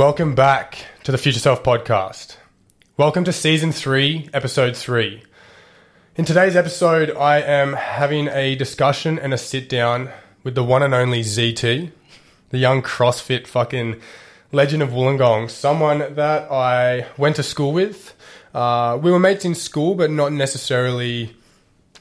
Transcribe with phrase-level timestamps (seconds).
[0.00, 2.38] Welcome back to the Future Self podcast.
[2.96, 5.24] Welcome to season three, episode three.
[6.16, 10.08] In today's episode, I am having a discussion and a sit down
[10.42, 11.92] with the one and only ZT,
[12.48, 14.00] the young CrossFit fucking
[14.52, 18.14] legend of Wollongong, someone that I went to school with.
[18.54, 21.36] Uh, we were mates in school, but not necessarily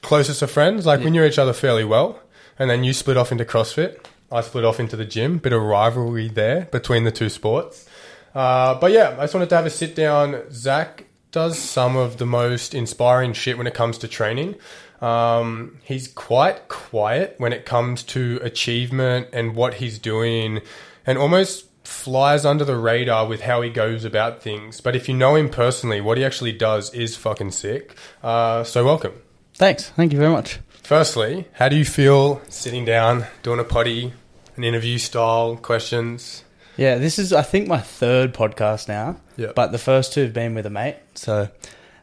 [0.02, 0.86] closest of friends.
[0.86, 2.22] Like we knew each other fairly well,
[2.58, 4.00] and then you split off into CrossFit.
[4.32, 5.40] I split off into the gym.
[5.40, 7.89] Bit of rivalry there between the two sports.
[8.34, 10.44] Uh, but yeah, I just wanted to have a sit down.
[10.52, 14.56] Zac does some of the most inspiring shit when it comes to training.
[15.02, 20.62] Um, he's quite quiet when it comes to achievement and what he's doing,
[21.06, 24.82] and almost flies under the radar with how he goes about things.
[24.82, 27.96] But if you know him personally, what he actually does is fucking sick.
[28.22, 29.14] Uh, so welcome.
[29.56, 29.90] Thanks.
[29.90, 30.60] Thank you very much.
[30.84, 34.14] Firstly, how do you feel sitting down, doing a potty,
[34.56, 36.44] an interview style questions?
[36.80, 39.18] Yeah, this is I think my third podcast now.
[39.36, 39.52] Yeah.
[39.54, 41.50] But the first two have been with a mate, so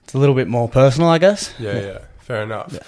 [0.04, 1.54] it's a little bit more personal, I guess.
[1.58, 2.78] Yeah, yeah, fair enough.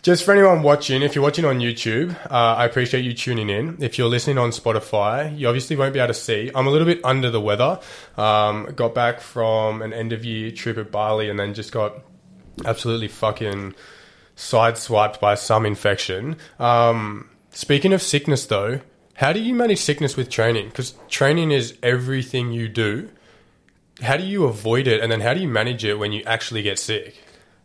[0.00, 3.76] Just for anyone watching, if you're watching on YouTube, uh, I appreciate you tuning in.
[3.80, 6.50] If you're listening on Spotify, you obviously won't be able to see.
[6.54, 7.80] I'm a little bit under the weather.
[8.16, 12.02] Um, got back from an end of year trip at Bali and then just got
[12.64, 13.74] absolutely fucking
[14.36, 16.36] sideswiped by some infection.
[16.60, 18.80] Um, speaking of sickness, though,
[19.16, 20.68] how do you manage sickness with training?
[20.68, 23.10] Because training is everything you do.
[24.02, 26.62] How do you avoid it, and then how do you manage it when you actually
[26.62, 27.16] get sick?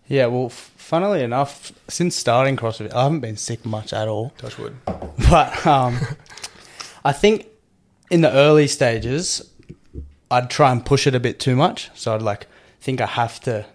[0.07, 4.31] Yeah, well, funnily enough, since starting CrossFit, I haven't been sick much at all.
[4.37, 4.75] Touch wood.
[5.29, 5.97] But um,
[7.05, 7.47] I think
[8.09, 9.49] in the early stages,
[10.29, 11.89] I'd try and push it a bit too much.
[11.93, 12.47] So I'd like
[12.81, 13.65] think I have to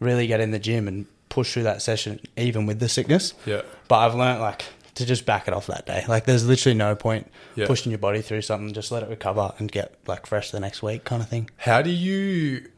[0.00, 3.34] really get in the gym and push through that session, even with the sickness.
[3.44, 3.62] Yeah.
[3.88, 4.64] But I've learnt like
[4.96, 6.04] to just back it off that day.
[6.08, 7.66] Like there's literally no point Yeah.
[7.66, 8.74] pushing your body through something.
[8.74, 11.48] Just let it recover and get like fresh the next week, kind of thing.
[11.56, 12.68] How do you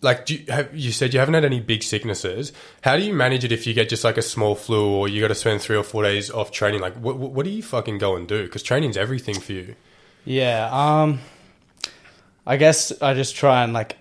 [0.00, 0.26] like?
[0.26, 2.52] Do you, have, you said you haven't had any big sicknesses.
[2.82, 5.20] How do you manage it if you get just like a small flu or you
[5.20, 6.80] got to spend three or four days off training?
[6.80, 8.42] Like, what, what what do you fucking go and do?
[8.44, 9.74] Because training's everything for you.
[10.24, 10.68] Yeah.
[10.72, 11.20] Um.
[12.44, 13.96] I guess I just try and like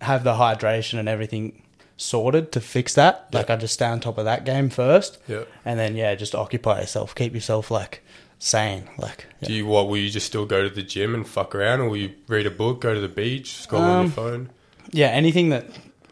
[0.00, 1.61] have the hydration and everything
[2.02, 3.28] sorted to fix that.
[3.32, 5.18] Like I just stay on top of that game first.
[5.28, 5.44] Yeah.
[5.64, 8.02] And then yeah, just occupy yourself, keep yourself like
[8.38, 8.88] sane.
[8.98, 9.26] Like.
[9.42, 9.88] Do you what?
[9.88, 12.46] Will you just still go to the gym and fuck around, or will you read
[12.46, 14.50] a book, go to the beach, scroll on your Um, phone?
[14.90, 15.66] yeah, anything that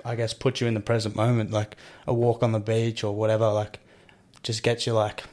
[0.05, 1.77] I guess puts you in the present moment, like
[2.07, 3.81] a walk on the beach or whatever, like
[4.43, 5.25] just gets you like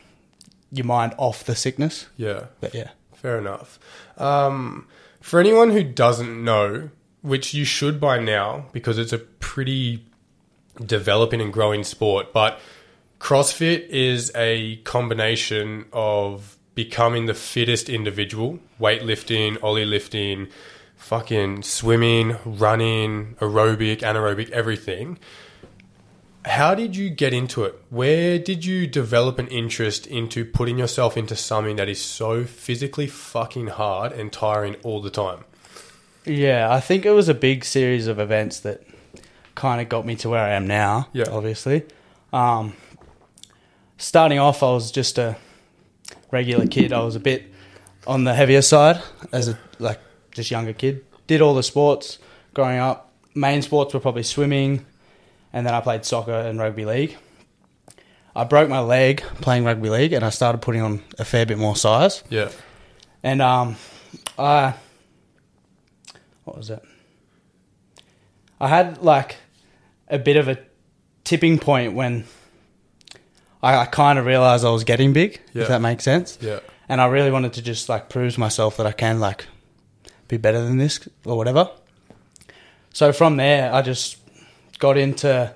[0.72, 2.08] your mind off the sickness.
[2.18, 2.46] Yeah.
[2.60, 2.90] But yeah.
[3.14, 3.80] Fair enough.
[4.18, 4.88] Um,
[5.22, 6.90] for anyone who doesn't know,
[7.22, 10.06] which you should by now, because it's a pretty
[10.86, 12.60] developing and growing sport, but
[13.20, 20.48] CrossFit is a combination of becoming the fittest individual, weightlifting, oly lifting,
[20.96, 25.18] fucking swimming, running, aerobic, anaerobic, everything.
[26.46, 27.76] How did you get into it?
[27.90, 33.08] Where did you develop an interest into putting yourself into something that is so physically
[33.08, 35.44] fucking hard and tiring all the time?
[36.26, 38.84] Yeah, I think it was a big series of events that
[39.58, 41.10] kind of got me to where I am now.
[41.12, 41.26] Yeah.
[41.32, 41.84] obviously.
[42.32, 42.74] Um,
[43.98, 45.36] starting off, I was just a
[46.32, 46.94] regular kid.
[46.94, 47.52] I was a bit
[48.06, 49.02] on the heavier side
[49.34, 50.00] as a like
[50.32, 51.04] just younger kid.
[51.26, 52.20] Did all the sports
[52.54, 53.12] growing up.
[53.34, 54.86] Main sports were probably swimming,
[55.52, 57.18] and then I played soccer and rugby league.
[58.36, 61.58] I broke my leg playing rugby league, and I started putting on a fair bit
[61.58, 62.24] more size.
[62.30, 62.52] Yeah.
[63.24, 63.76] And um,
[64.38, 64.76] I
[66.44, 66.84] what was it?
[68.60, 69.38] I had like
[70.10, 70.58] a bit of a
[71.24, 72.26] tipping point when
[73.62, 75.42] I, I kind of realized I was getting big.
[75.54, 75.64] Yeah.
[75.64, 76.38] If that makes sense.
[76.42, 76.60] Yeah.
[76.90, 79.46] And I really wanted to just like prove to myself that I can like
[80.28, 81.70] be better than this or whatever.
[82.94, 84.18] So from there, I just
[84.80, 85.54] got into.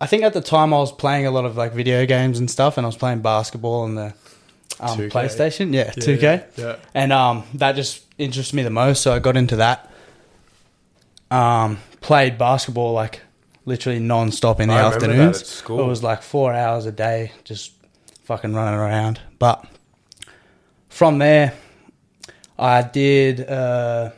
[0.00, 2.50] I think at the time I was playing a lot of like video games and
[2.50, 4.14] stuff, and I was playing basketball on the
[4.80, 5.72] um, PlayStation.
[5.72, 6.44] Yeah, Yeah, two K.
[6.56, 6.76] yeah.
[6.92, 9.90] And um, that just interested me the most, so I got into that.
[11.34, 13.20] Um, played basketball like
[13.64, 15.40] literally non-stop in the I afternoons.
[15.40, 15.80] at school.
[15.80, 17.72] It was like four hours a day, just
[18.24, 19.20] fucking running around.
[19.38, 19.64] But
[20.88, 21.54] from there,
[22.58, 24.10] I did uh,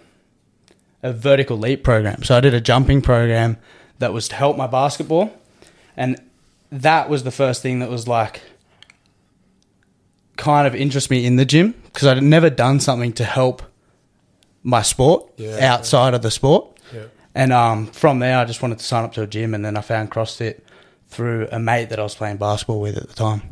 [1.03, 2.23] a vertical leap program.
[2.23, 3.57] So I did a jumping program
[3.99, 5.31] that was to help my basketball,
[5.97, 6.21] and
[6.71, 8.43] that was the first thing that was like
[10.37, 13.63] kind of interest me in the gym because I'd never done something to help
[14.63, 15.73] my sport Yeah.
[15.73, 16.76] outside of the sport.
[17.37, 19.77] And um, from there, I just wanted to sign up to a gym, and then
[19.77, 20.61] I found CrossFit
[21.09, 23.43] through a mate that I was playing basketball with at the time,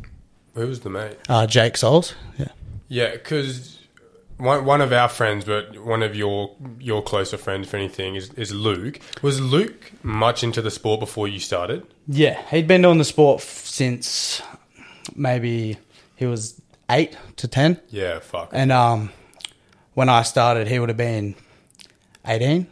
[0.55, 1.17] Who was the mate?
[1.29, 2.15] uh, Jake Souls.
[2.39, 2.47] Yeah,
[2.87, 3.79] Yeah, because
[4.37, 8.33] one one of our friends, but one of your your closer friends, if anything, is
[8.33, 8.99] is Luke.
[9.21, 11.85] Was Luke much into the sport before you started?
[12.07, 14.41] Yeah, he'd been doing the sport f- since
[15.15, 15.77] maybe
[16.15, 16.59] he was
[16.89, 18.49] eight to ten, Yeah, fuck.
[18.51, 19.11] and um,
[19.93, 21.35] when I started, he would have been
[22.25, 22.67] eighteen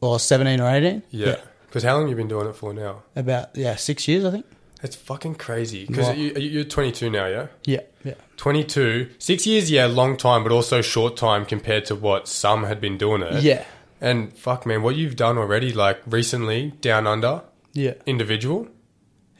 [0.00, 1.02] or seventeen or eighteen.
[1.10, 1.36] yeah.
[1.66, 3.02] Because how long have you been doing it for now?
[3.14, 4.46] about yeah six years, I think.
[4.82, 5.84] It's fucking crazy.
[5.86, 7.46] Because you, you're 22 now, yeah.
[7.64, 12.28] Yeah, yeah, 22, six years, yeah, long time, but also short time compared to what
[12.28, 13.42] some had been doing it.
[13.42, 13.64] yeah,
[14.02, 17.42] And fuck, man, what you've done already, like recently, down under,
[17.72, 18.68] yeah, individual,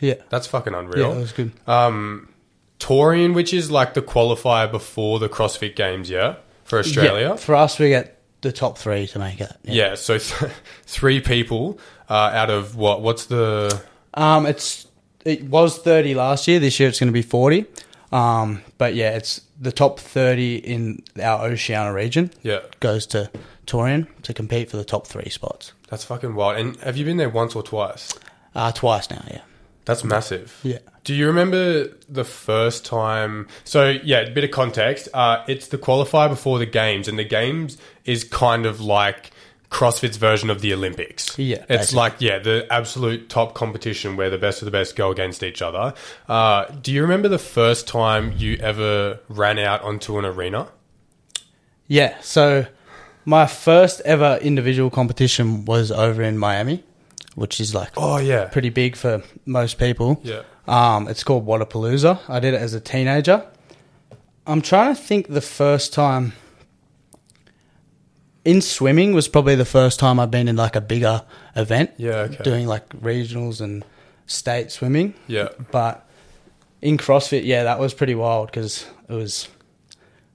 [0.01, 0.15] yeah.
[0.31, 1.13] that's fucking Yeah, unreal.
[1.13, 1.53] that was good.
[1.67, 2.29] um,
[2.81, 7.29] Torian, which is like the qualifier before the CrossFit Games, yeah, for Australia.
[7.31, 8.16] Yeah, for us, we get
[8.47, 9.53] the top three to make it.
[9.65, 10.51] Yeah, so th-
[10.87, 11.79] three people
[12.09, 13.03] uh, out of what?
[13.03, 13.83] What's the?
[14.15, 14.87] Um, it's
[15.25, 16.59] it was thirty last year.
[16.59, 17.67] This year it's going to be forty.
[18.13, 23.31] Um, but yeah, it's the top thirty in our Oceania region Yeah, goes to
[23.67, 25.73] Torian to compete for the top three spots.
[25.91, 26.57] that's fucking wild.
[26.59, 28.13] And have you been there once or twice?
[28.55, 29.25] Uh, twice now.
[29.29, 29.41] Yeah.
[29.87, 30.59] That's massive.
[30.63, 30.79] Yeah.
[31.05, 33.47] Do you remember the first time?
[33.65, 35.09] So yeah, a bit of context.
[35.15, 39.31] Uh, it's the qualifier before the games, and the games is kind of like
[39.71, 41.39] CrossFit's version of the Olympics.
[41.39, 41.97] Yeah, it's basically.
[41.97, 45.63] like yeah, the absolute top competition where the best of the best go against each
[45.63, 45.95] other.
[46.29, 50.69] Uh, do you remember the first time you ever ran out onto an arena?
[51.87, 52.21] Yeah.
[52.23, 52.67] So
[53.25, 56.83] my first ever individual competition was over in Miami,
[57.37, 60.21] which is like Oh yeah, pretty big for most people.
[60.25, 60.43] yeah.
[60.67, 62.19] Um, it's called Wodapalooza.
[62.29, 63.47] I did it as a teenager.
[64.49, 66.33] I'm trying to think the first time
[68.45, 71.23] in swimming was probably the first time I've been in like a bigger
[71.55, 71.91] event.
[71.97, 72.43] Yeah, okay.
[72.45, 73.85] Doing like regionals and
[74.27, 75.15] state swimming.
[75.27, 76.09] Yeah, But
[76.83, 79.49] in CrossFit, yeah, that was pretty wild because it was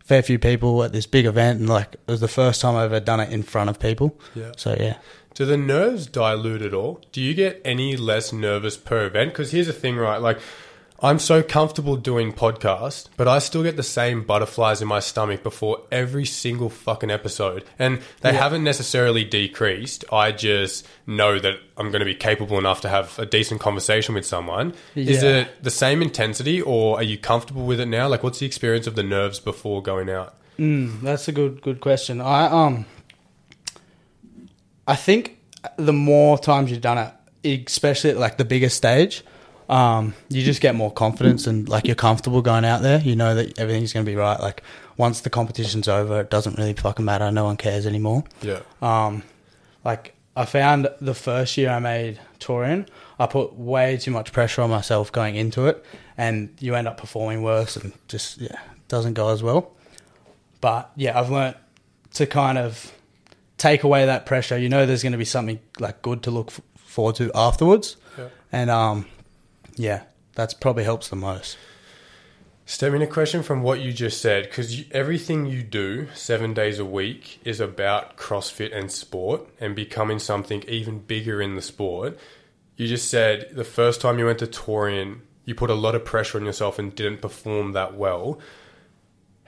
[0.01, 2.75] a fair few people at this big event and like it was the first time
[2.75, 4.17] I've ever done it in front of people.
[4.35, 4.51] yeah.
[4.57, 4.97] So yeah.
[5.33, 7.01] Do the nerves dilute at all?
[7.11, 9.31] Do you get any less nervous per event?
[9.31, 10.21] Because here's the thing, right?
[10.21, 10.39] Like,
[11.03, 15.41] I'm so comfortable doing podcast, but I still get the same butterflies in my stomach
[15.41, 17.63] before every single fucking episode.
[17.79, 20.05] And they haven't necessarily decreased.
[20.11, 24.13] I just know that I'm going to be capable enough to have a decent conversation
[24.13, 24.75] with someone.
[24.93, 28.07] Is it the same intensity or are you comfortable with it now?
[28.07, 30.35] Like, what's the experience of the nerves before going out?
[30.59, 32.21] Mm, that's a good good question.
[32.21, 32.85] I um
[34.87, 35.37] I think
[35.77, 36.97] the more times you've done
[37.43, 39.23] it, especially at like the bigger stage,
[39.69, 42.99] um, you just get more confidence and like you're comfortable going out there.
[42.99, 44.39] You know that everything's gonna be right.
[44.39, 44.63] Like
[44.97, 47.31] once the competition's over, it doesn't really fucking matter.
[47.31, 48.23] No one cares anymore.
[48.41, 48.59] Yeah.
[48.81, 49.23] Um,
[49.85, 52.87] like I found the first year I made Torian,
[53.19, 55.85] I put way too much pressure on myself going into it,
[56.17, 59.71] and you end up performing worse and just yeah, doesn't go as well.
[60.59, 61.57] But yeah, I've learnt
[62.13, 62.91] to kind of
[63.61, 64.57] take away that pressure.
[64.57, 67.95] You know, there's going to be something like good to look f- forward to afterwards,
[68.17, 68.27] Yeah.
[68.51, 69.05] and um,
[69.75, 70.03] yeah,
[70.33, 71.57] that's probably helps the most.
[72.65, 76.85] Stemming a question from what you just said, because everything you do seven days a
[76.85, 82.17] week is about CrossFit and sport and becoming something even bigger in the sport.
[82.77, 86.05] You just said the first time you went to Torian, you put a lot of
[86.05, 88.39] pressure on yourself and didn't perform that well.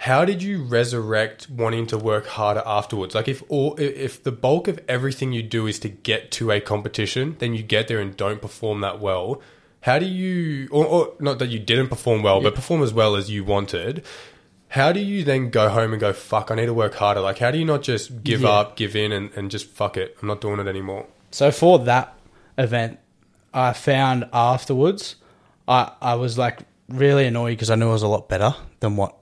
[0.04, 3.16] How did you resurrect wanting to work harder afterwards?
[3.16, 6.60] Like if all if the bulk of everything you do is to get to a
[6.60, 9.42] competition, then you get there and don't perform that well.
[9.80, 13.16] How do you or, or not that you didn't perform well, but perform as well
[13.16, 14.04] as you wanted?
[14.68, 17.22] How do you then go home and go, fuck, I need to work harder?
[17.22, 18.50] Like how do you not just give Yeah.
[18.50, 21.06] up, give in and, and just fuck it, I'm not doing it anymore?
[21.32, 22.14] So for that
[22.58, 23.00] event,
[23.54, 25.16] I found afterwards,
[25.66, 28.98] I I was like really annoyed because I knew I was a lot better than
[28.98, 29.16] what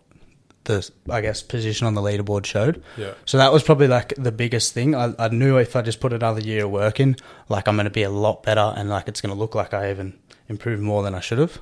[0.65, 2.83] the I guess position on the leaderboard showed.
[2.97, 3.13] Yeah.
[3.25, 4.95] So that was probably like the biggest thing.
[4.95, 7.15] I, I knew if I just put another year of work in,
[7.49, 9.73] like I'm going to be a lot better and like it's going to look like
[9.73, 11.59] I even improved more than I should have.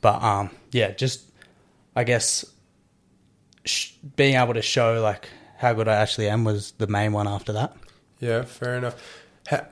[0.00, 1.30] But um, yeah, just
[1.96, 2.44] I guess
[3.64, 7.28] sh- being able to show like how good I actually am was the main one
[7.28, 7.76] after that.
[8.20, 8.96] Yeah, fair enough.
[9.48, 9.66] Ha-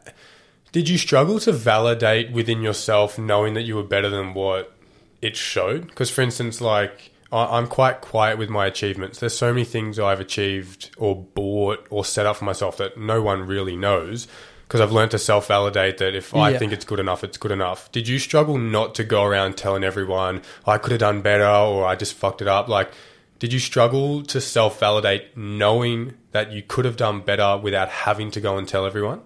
[0.72, 4.74] did you struggle to validate within yourself knowing that you were better than what
[5.22, 5.86] it showed?
[5.86, 9.18] Because, for instance, like I'm quite quiet with my achievements.
[9.20, 13.20] There's so many things I've achieved or bought or set up for myself that no
[13.20, 14.26] one really knows.
[14.66, 16.58] Because I've learned to self validate that if I Yeah.
[16.58, 17.90] think it's good enough, it's good enough.
[17.90, 21.86] Did you struggle not to go around telling everyone I could have done better or
[21.86, 22.68] I just fucked it up?
[22.68, 22.90] Like,
[23.38, 28.30] did you struggle to self validate knowing that you could have done better without having
[28.32, 29.22] to go and tell everyone?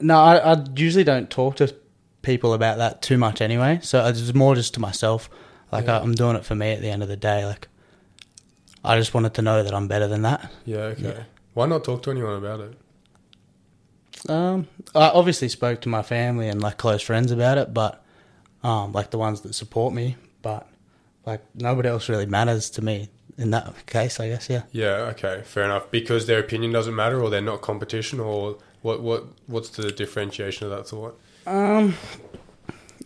[0.00, 1.74] No, I, I usually don't talk to
[2.22, 3.80] people about that too much anyway.
[3.82, 5.28] So it's more just to myself.
[5.70, 5.98] Like Yeah.
[5.98, 7.44] I, I'm doing it for me at the end of the day.
[7.44, 7.68] Like
[8.84, 10.50] I just wanted to know that I'm better than that.
[10.64, 11.02] Yeah, okay.
[11.02, 11.22] Yeah.
[11.54, 14.30] Why not talk to anyone about it?
[14.30, 18.04] Um, I obviously spoke to my family and like close friends about it, but
[18.62, 20.68] um, like the ones that support me, but
[21.26, 24.20] like nobody else really matters to me in that case.
[24.20, 24.62] I guess yeah.
[24.72, 25.90] Yeah, okay, fair enough.
[25.90, 29.00] Because their opinion doesn't matter, or they're not competition, or what?
[29.02, 29.24] What?
[29.46, 31.20] What's the differentiation of that thought?
[31.46, 31.94] Um,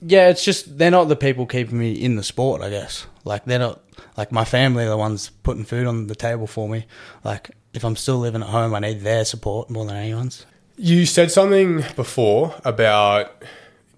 [0.00, 2.62] yeah, it's just they're not the people keeping me in the sport.
[2.62, 3.82] I guess like they're not
[4.16, 6.86] like my family are the ones putting food on the table for me.
[7.24, 10.46] Like if I'm still living at home, I need their support more than anyone's.
[10.76, 13.42] You said something before about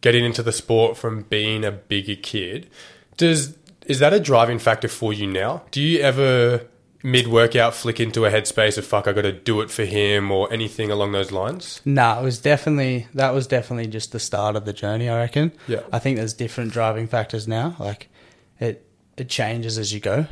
[0.00, 2.70] getting into the sport from being a bigger kid.
[3.16, 5.62] Does is that a driving factor for you now?
[5.70, 6.66] Do you ever
[7.02, 10.30] mid workout flick into a headspace of fuck I got to do it for him
[10.30, 11.80] or anything along those lines?
[11.84, 15.08] No, it was definitely that was definitely just the start of the journey.
[15.08, 15.52] I reckon.
[15.66, 15.80] Yeah.
[15.92, 17.76] I think there's different driving factors now.
[17.78, 18.08] Like
[18.60, 18.84] it
[19.16, 20.26] it changes as you go.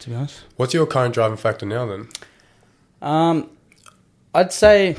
[0.00, 2.08] To be honest, What's your current driving factor now then?
[3.00, 3.48] um,
[4.34, 4.96] I'd say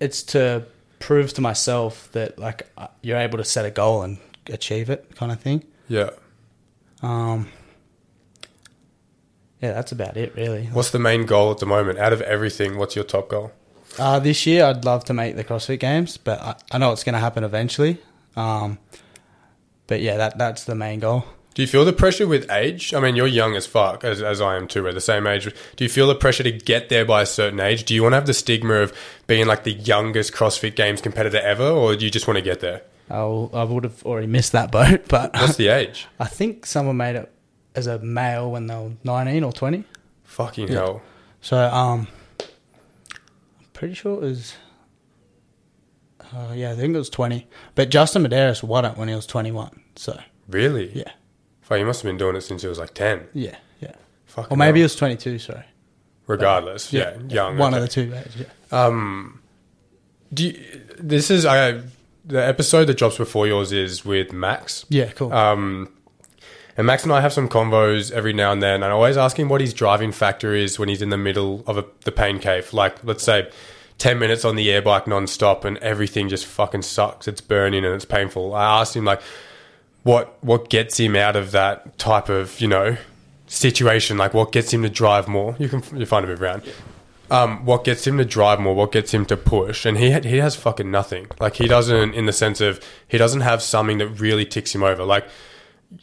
[0.00, 0.64] it's to
[0.98, 5.14] prove to myself that like uh, you're able to set a goal and achieve it,
[5.16, 5.64] kind of thing.
[5.88, 6.10] Yeah.
[7.02, 7.48] Um,
[9.62, 10.66] yeah, that's about it, really.
[10.66, 11.98] What's the main goal at the moment?
[11.98, 13.52] Out of everything, what's your top goal?
[13.98, 17.04] Uh, this year, I'd love to make the CrossFit Games, but I, I know it's
[17.04, 17.98] going to happen eventually.
[18.34, 18.78] Um,
[19.86, 21.24] but yeah, that that's the main goal.
[21.54, 22.94] Do you feel the pressure with age?
[22.94, 24.82] I mean, you're young as fuck, as, as I am too.
[24.82, 25.44] We're the same age.
[25.76, 27.84] Do you feel the pressure to get there by a certain age?
[27.84, 31.38] Do you want to have the stigma of being like the youngest CrossFit Games competitor
[31.38, 32.82] ever, or do you just want to get there?
[33.10, 36.08] I'll, I would have already missed that boat, but What's the age?
[36.18, 37.30] I think someone made it
[37.74, 39.84] as a male when they were 19 or 20.
[40.24, 40.74] Fucking Yeah.
[40.74, 41.02] hell.
[41.40, 42.06] So, um,
[42.40, 44.54] I'm pretty sure it was.
[46.34, 47.46] Uh, yeah, I think it was 20.
[47.74, 49.80] But Justin Medeiros won it when he was 21.
[49.96, 50.90] So, Really?
[50.94, 51.10] yeah.
[51.60, 53.28] Fuck, you must have been doing it since he was like 10.
[53.34, 53.92] Yeah, yeah.
[54.26, 54.84] Fucking Or maybe it hell.
[54.86, 55.64] was 22, sorry.
[56.26, 56.92] Regardless.
[56.92, 57.18] Yeah.
[57.28, 57.58] Young.
[57.58, 57.82] One okay.
[57.82, 58.46] of the two ages, yeah.
[58.86, 59.40] Um,
[60.32, 60.64] do you,
[60.98, 61.82] this is I
[62.24, 64.86] the episode that drops before yours is with Max.
[64.88, 65.32] Yeah, cool.
[65.32, 65.92] Um,
[66.76, 69.38] and Max and I have some convos every now and then, and I always ask
[69.38, 72.38] him what his driving factor is when he's in the middle of a, the pain
[72.38, 72.72] cave.
[72.72, 73.50] Like, let's say,
[73.98, 77.28] 10 minutes on the air bike non-stop and everything just fucking sucks.
[77.28, 78.54] It's burning and it's painful.
[78.54, 79.20] I asked him, like,
[80.02, 82.96] what, what gets him out of that type of, you know,
[83.46, 84.16] situation?
[84.16, 85.54] Like, what gets him to drive more?
[85.58, 86.62] You can you find a bit around.
[87.30, 88.74] Um, what gets him to drive more?
[88.74, 89.86] What gets him to push?
[89.86, 91.28] And he he has fucking nothing.
[91.40, 94.82] Like he doesn't, in the sense of he doesn't have something that really ticks him
[94.82, 95.04] over.
[95.04, 95.26] Like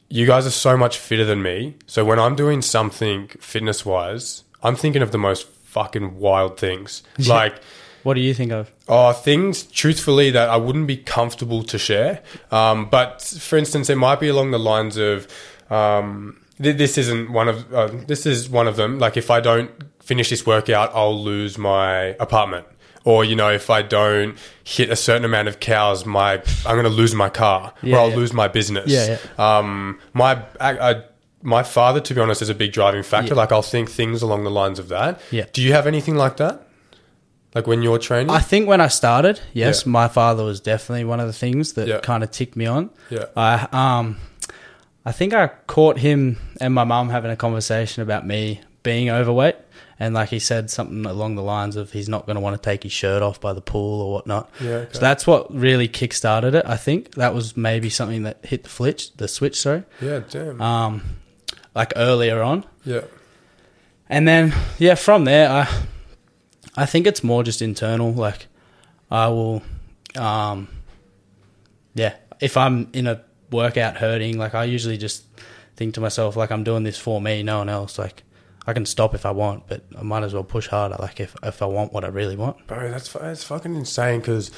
[0.10, 1.75] you guys are so much fitter than me.
[1.88, 7.03] So when I'm doing something fitness wise, I'm thinking of the most fucking wild things.
[7.27, 7.55] Like,
[8.03, 8.72] what do you think of?
[8.88, 12.22] oh, things truthfully that I wouldn't be comfortable to share.
[12.51, 15.27] Um, but for instance, it might be along the lines of,
[15.69, 18.98] um, th- this isn't one of, uh, this is one of them.
[19.00, 19.69] Like if I don't
[20.01, 22.65] finish this workout, I'll lose my apartment.
[23.10, 26.34] Or, you know, if I don't hit a certain amount of cals, my,
[26.66, 28.16] I'm going to lose my car Yeah, or I'll yeah.
[28.22, 28.86] lose my business.
[28.92, 31.04] Yeah, Um, my, I, I,
[31.42, 33.30] my father, to be honest, is a big driving factor.
[33.34, 33.42] Yeah.
[33.42, 35.20] Like I'll think things along the lines of that.
[35.32, 35.46] Yeah.
[35.54, 36.68] Do you have anything like that?
[37.56, 38.30] Like when you're training?
[38.30, 39.92] I think when I started, yes, Yeah.
[39.92, 42.00] my father was definitely one of the things that Yeah.
[42.01, 42.92] kind of ticked me on.
[43.10, 43.25] Yeah.
[43.36, 44.18] I um,
[45.04, 49.56] I think I caught him and my mum having a conversation about me being overweight,
[50.00, 52.62] and like he said something along the lines of he's not going to want to
[52.62, 54.50] take his shirt off by the pool or whatnot.
[54.62, 54.94] Yeah, okay.
[54.94, 56.65] So that's what really kick-started it.
[56.65, 59.60] I think that was maybe something that hit the flitch, the switch.
[59.60, 60.62] Sorry, yeah, damn.
[60.62, 61.01] um,
[61.75, 62.65] like earlier on.
[62.86, 63.01] yeah.
[64.12, 65.68] And then yeah, from there I
[66.75, 68.12] I think it's more just internal.
[68.12, 68.48] Like
[69.12, 69.62] I will
[70.18, 70.68] um
[71.94, 75.25] yeah, if I'm in a workout hurting, like I usually just
[75.75, 78.00] think to myself like I'm doing this for me, no one else.
[78.00, 78.24] Like
[78.68, 80.96] I can stop if I want, but I might as well push harder.
[81.00, 82.66] Like if if I want what I really want.
[82.68, 84.51] Bro, that's that's fucking insane because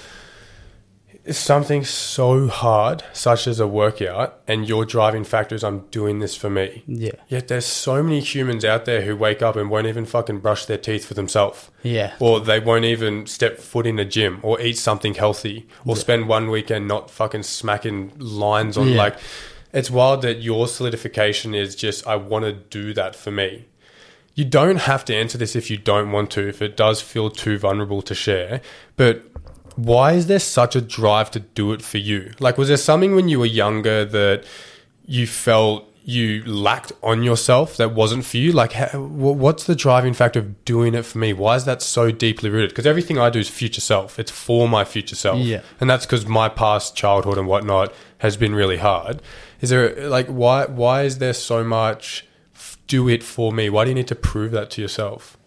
[1.23, 6.17] it's something so hard, such as a workout, and your driving factor is I'm doing
[6.17, 6.83] this for me.
[6.87, 7.11] Yeah.
[7.27, 10.65] Yet there's so many humans out there who wake up and won't even fucking brush
[10.65, 11.69] their teeth for themselves.
[11.83, 12.13] Yeah.
[12.19, 16.27] Or they won't even step foot in a gym or eat something healthy or spend
[16.27, 18.97] one weekend not fucking smacking lines on Yeah.
[18.97, 19.17] like
[19.73, 23.65] it's wild that your solidification is just I want to do that for me.
[24.33, 27.29] You don't have to answer this if you don't want to, if it does feel
[27.29, 28.61] too vulnerable to share.
[28.95, 29.23] But
[29.75, 32.33] why is there such a drive to do it for you?
[32.39, 34.45] Like, was there something when you were younger that
[35.05, 38.51] you felt you lacked on yourself that wasn't for you?
[38.51, 41.33] Like, what's the driving factor of doing it for me?
[41.33, 42.69] Why is that so deeply rooted?
[42.69, 44.17] Because everything I do is future self.
[44.17, 45.39] It's for my future self.
[45.39, 45.61] Yeah.
[45.79, 49.21] And that's because my past childhood and whatnot has been really hard.
[49.61, 52.25] Is there like why why is there so much
[52.91, 53.69] do it for me?
[53.69, 55.37] Why do you need to prove that to yourself?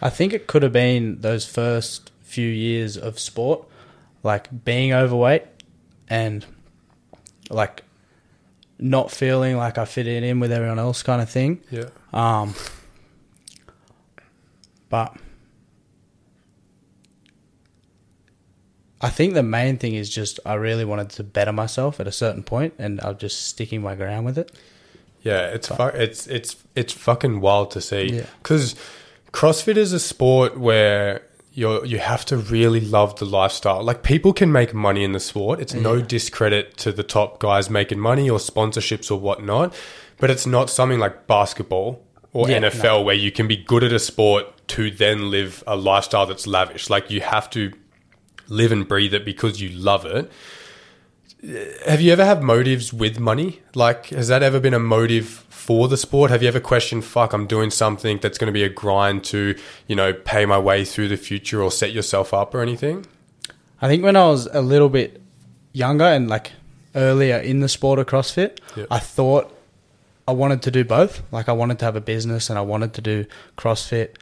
[0.00, 3.68] I think it could have been those first few years of sport,
[4.22, 5.44] like being overweight
[6.08, 6.46] and
[7.50, 7.84] like
[8.78, 11.60] not feeling like I fit in with everyone else, kind of thing.
[11.70, 11.90] Yeah.
[12.14, 12.54] Um,
[14.88, 15.14] but
[19.02, 22.12] I think the main thing is just I really wanted to better myself at a
[22.12, 24.50] certain point, and I'm just sticking my ground with it.
[25.24, 28.26] Yeah, it's fu- it's it's it's fucking wild to see Yeah.
[28.42, 28.76] because
[29.32, 33.82] CrossFit is a sport where you you have to really love the lifestyle.
[33.82, 35.60] Like people can make money in the sport.
[35.60, 39.74] It's no discredit to the top guys making money or sponsorships or whatnot,
[40.18, 42.00] but it's not something like basketball
[42.32, 45.76] or Yeah, NFL where you can be good at a sport to then live a
[45.76, 46.90] lifestyle that's lavish.
[46.90, 47.72] Like you have to
[48.48, 50.30] live and breathe it because you love it.
[51.86, 53.60] Have you ever had motives with money?
[53.74, 56.30] Like, has that ever been a motive for the sport?
[56.30, 59.54] Have you ever questioned, fuck, I'm doing something that's going to be a grind to,
[59.86, 63.04] you know, pay my way through the future or set yourself up or anything?
[63.82, 65.20] I think when I was a little bit
[65.72, 66.52] younger and like
[66.94, 68.86] earlier in the sport of CrossFit, Yeah.
[68.90, 69.54] I thought
[70.26, 71.22] I wanted to do both.
[71.30, 73.26] Like I wanted to have a business and I wanted to do
[73.58, 74.14] CrossFit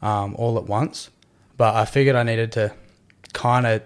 [0.00, 1.10] um, all at once.
[1.58, 2.72] But I figured I needed to
[3.34, 3.82] kind of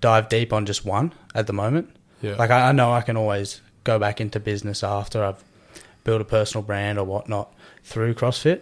[0.00, 1.94] dive deep on just one at the moment.
[2.22, 2.36] Yeah.
[2.36, 5.42] Like I, I know I can always go back into business after I've
[6.04, 7.52] built a personal brand or whatnot
[7.84, 8.60] through CrossFit.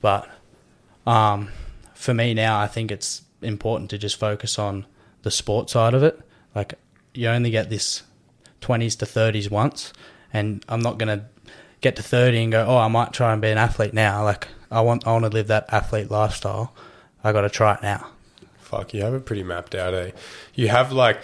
[0.00, 0.28] But
[1.06, 1.48] um,
[1.94, 4.86] for me now, I think it's important to just focus on
[5.22, 6.20] the sport side of it.
[6.54, 6.74] Like
[7.14, 8.02] you only get this
[8.60, 9.92] twenties to thirties once,
[10.32, 11.26] and I'm not gonna
[11.80, 14.22] get to thirty and go, oh, I might try and be an athlete now.
[14.24, 16.74] Like I want, I want to live that athlete lifestyle.
[17.22, 18.08] I got to try it now.
[18.58, 20.10] Fuck, you have it pretty mapped out, eh?
[20.54, 21.20] You have like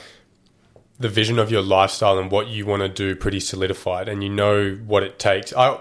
[1.00, 4.28] the vision of your lifestyle and what you want to do pretty solidified, and you
[4.28, 5.52] know what it takes.
[5.54, 5.78] I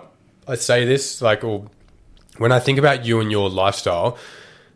[0.48, 1.68] I say this like, or
[2.38, 4.18] when I think about you and your lifestyle,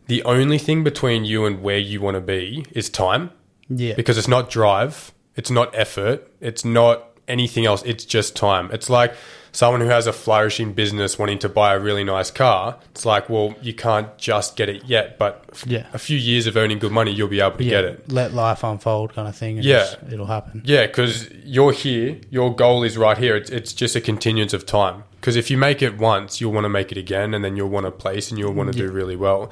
[0.08, 3.32] the only thing between you and where you want to be is time,
[3.70, 7.84] Yeah, because it's not drive, it's not effort, it's not anything else.
[7.84, 8.70] It's just time.
[8.72, 9.14] It's like
[9.52, 12.78] someone who has a flourishing business wanting to buy a really nice car.
[12.90, 15.86] It's like, well, you can't just get it yet, but f- Yeah.
[15.94, 17.70] a few years of earning good money, you'll be able to yeah.
[17.70, 18.12] get it.
[18.12, 19.58] Let life unfold, kind of thing.
[19.58, 19.80] And Yeah.
[19.80, 20.64] just- it'll happen.
[20.66, 23.36] Yeah, because you're here, your goal is right here.
[23.36, 25.04] It's, it's just a continuance of time.
[25.22, 27.70] Because if you make it once, you'll want to make it again, and then you'll
[27.70, 29.52] want to place and you'll want to do really well.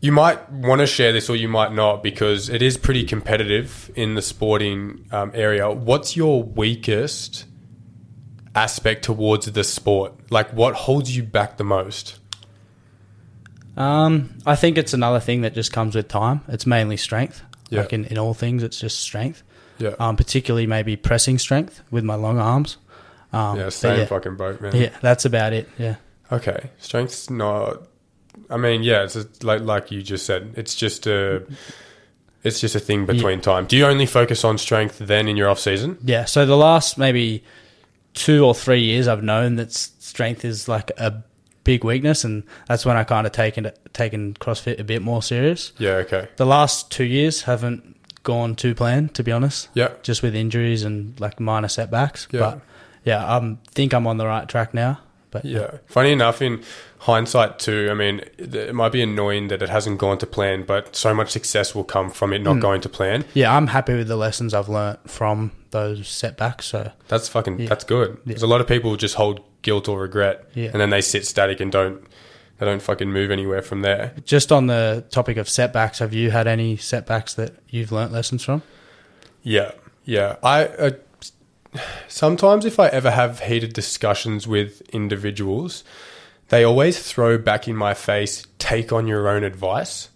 [0.00, 3.90] You might want to share this, or you might not, because it is pretty competitive
[3.96, 5.70] in the sporting um, area.
[5.70, 7.44] What's your weakest
[8.54, 10.12] aspect towards the sport?
[10.30, 12.18] Like, what holds you back the most?
[13.76, 16.40] Um, I think it's another thing that just comes with time.
[16.48, 17.42] It's mainly strength.
[17.70, 17.82] Yeah.
[17.82, 19.42] Like in, in all things, it's just strength.
[19.78, 22.78] Yeah, Um, particularly maybe pressing strength with my long arms.
[23.32, 24.74] Um, yeah, same yeah, fucking boat, man.
[24.74, 25.68] yeah, that's about it.
[25.78, 25.96] Yeah.
[26.32, 27.82] Okay, strength's not.
[28.50, 30.54] I mean, yeah, it's a, like like you just said.
[30.56, 31.44] It's just a.
[32.44, 33.66] It's just a thing between time.
[33.66, 35.98] Do you only focus on strength then in your off season?
[36.04, 36.24] Yeah.
[36.24, 37.42] So the last maybe
[38.14, 41.24] two or three years, I've known that strength is like a
[41.64, 45.72] big weakness, and that's when I kind of taken taken CrossFit a bit more serious.
[45.78, 45.94] Yeah.
[45.96, 46.28] Okay.
[46.36, 49.68] The last two years haven't gone to plan, to be honest.
[49.74, 49.90] Yeah.
[50.02, 52.28] Just with injuries and like minor setbacks.
[52.30, 52.40] Yeah.
[52.40, 52.60] But
[53.04, 55.00] yeah, I think I'm on the right track now.
[55.30, 55.72] But Yeah.
[55.86, 56.62] Funny enough, in
[57.00, 60.64] hindsight too, I mean, th- it might be annoying that it hasn't gone to plan,
[60.66, 62.60] but so much success will come from it not Hmm.
[62.60, 63.24] going to plan.
[63.34, 66.66] yeah, I'm happy with the lessons I've learnt from those setbacks.
[66.66, 67.60] So That's fucking.
[67.60, 67.68] Yeah.
[67.68, 68.18] That's good.
[68.26, 70.70] Because a lot of people just hold guilt or regret, Yeah.
[70.72, 72.02] and then they sit static and don't.
[72.58, 74.14] They don't fucking move anywhere from there.
[74.24, 78.42] just on the topic of setbacks, have you had any setbacks that you've learnt lessons
[78.44, 78.62] from?
[79.44, 79.70] Yeah,
[80.04, 80.36] yeah.
[80.42, 80.90] I uh,
[82.08, 85.84] sometimes if I ever have heated discussions with individuals,
[86.48, 90.08] they always throw back in my face, "Take on your own advice."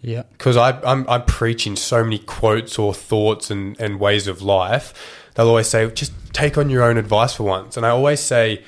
[0.00, 0.22] Yeah.
[0.32, 4.92] Because I'm I'm preaching so many quotes or thoughts and and ways of life.
[5.34, 8.62] They'll always say, "Just take on your own advice for once," and I always say.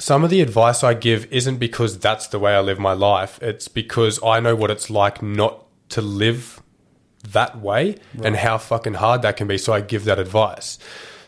[0.00, 3.42] Some of the advice I give isn't because that's the way I live my life.
[3.42, 6.62] It's because I know what it's like not to live
[7.32, 9.58] that way and how fucking hard that can be.
[9.58, 10.78] So I give that advice.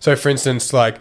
[0.00, 0.98] So, for instance, like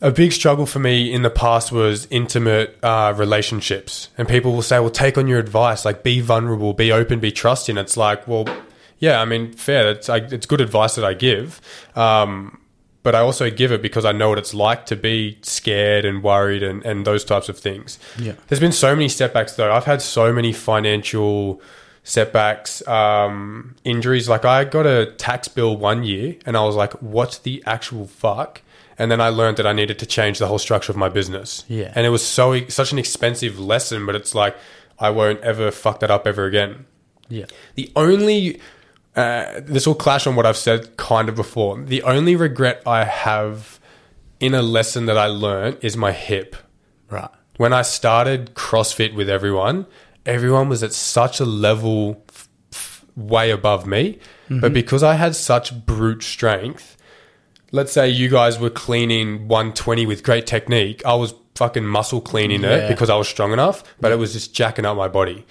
[0.00, 4.08] a big struggle for me in the past was intimate uh, relationships.
[4.18, 7.32] And people will say, well, take on your advice, like be vulnerable, be open, be
[7.32, 7.76] trusting.
[7.76, 8.46] It's like, well,
[8.98, 9.90] yeah, I mean, fair.
[9.90, 11.60] It's, like, it's good advice that I give.
[11.94, 12.60] Um,
[13.02, 16.24] but I also give it because I know what it's like to be scared and
[16.24, 18.00] worried and, and those types of things.
[18.18, 18.32] Yeah.
[18.48, 19.72] There's been so many setbacks though.
[19.72, 21.62] I've had so many financial
[22.06, 24.28] setbacks, um, injuries.
[24.28, 28.06] Like I got a tax bill one year, and I was like, "What the actual
[28.06, 28.62] fuck?"
[28.96, 31.64] And then I learned that I needed to change the whole structure of my business.
[31.68, 31.92] Yeah.
[31.94, 34.56] and it was so such an expensive lesson, but it's like
[34.98, 36.86] I won't ever fuck that up ever again.
[37.28, 37.46] Yeah.
[37.74, 38.60] The only
[39.16, 41.80] uh, this will clash on what I've said kind of before.
[41.82, 43.80] The only regret I have
[44.38, 46.54] in a lesson that I learned is my hip.
[47.10, 47.30] Right.
[47.56, 49.86] When I started CrossFit with everyone,
[50.26, 54.18] everyone was at such a level f- f- way above me.
[54.48, 56.96] But because I had such brute strength,
[57.72, 62.62] let's say you guys were cleaning 120 with great technique, I was fucking muscle cleaning
[62.64, 65.44] it because I was strong enough, but it was just jacking up my body.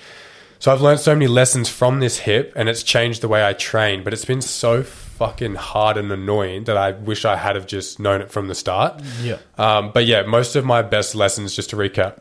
[0.60, 3.54] So I've learned so many lessons from this hip and it's changed the way I
[3.54, 7.68] train, but it's been so fucking hard and annoying that I wish I had have
[7.68, 9.02] just known it from the start.
[9.22, 9.38] Yeah.
[9.58, 12.20] Um, but yeah, most of my best lessons, just to recap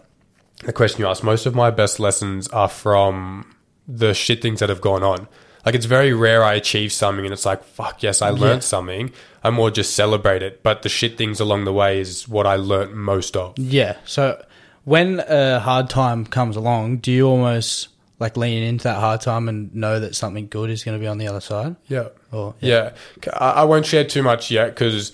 [0.59, 3.55] the question you asked, most of my best lessons are from
[3.89, 5.29] the shit things that have gone on.
[5.67, 8.69] Like it's very rare I achieve something and it's like, fuck yes, I learned Yeah.
[8.69, 9.13] something.
[9.43, 10.63] I more just celebrate it.
[10.63, 13.59] But the shit things along the way is what I learnt most of.
[13.59, 13.97] Yeah.
[14.05, 14.43] So
[14.85, 17.89] when a hard time comes along, do you almost
[18.21, 21.09] like lean into that hard time and know that something good is going to be
[21.09, 21.77] on the other side?
[21.89, 22.09] Yeah.
[22.31, 22.93] Or Yeah,
[23.33, 25.13] I, I won't share too much yet because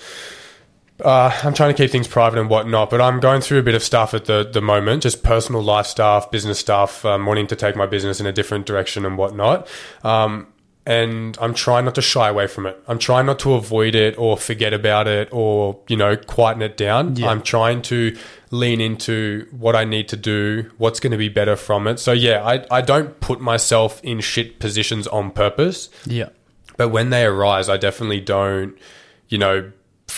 [1.04, 2.90] uh, I'm trying to keep things private and whatnot.
[2.90, 5.86] But I'm going through a bit of stuff at the the moment, just personal life
[5.86, 9.68] stuff, business stuff, um, wanting to take my business in a different direction and whatnot.
[10.04, 10.48] Um,
[10.86, 12.82] and I'm trying not to shy away from it.
[12.88, 16.76] I'm trying not to avoid it or forget about it or you know quieten it
[16.76, 17.16] down.
[17.16, 17.28] Yeah.
[17.28, 18.16] I'm trying to
[18.50, 21.98] lean into what I need to do, what's going to be better from it.
[21.98, 25.90] So yeah, I I don't put myself in shit positions on purpose.
[26.06, 26.30] Yeah.
[26.76, 28.74] But when they arise, I definitely don't,
[29.28, 29.70] you know,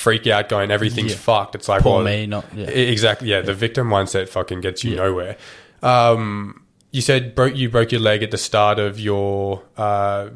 [0.03, 1.19] freak out going everything's Yeah.
[1.19, 1.55] fucked.
[1.55, 2.67] It's like, Poor well, me, not- yeah.
[2.69, 3.29] exactly.
[3.29, 5.37] Yeah, the victim mindset fucking gets you nowhere.
[5.83, 10.29] Um, you said broke you broke your leg at the start of your uh,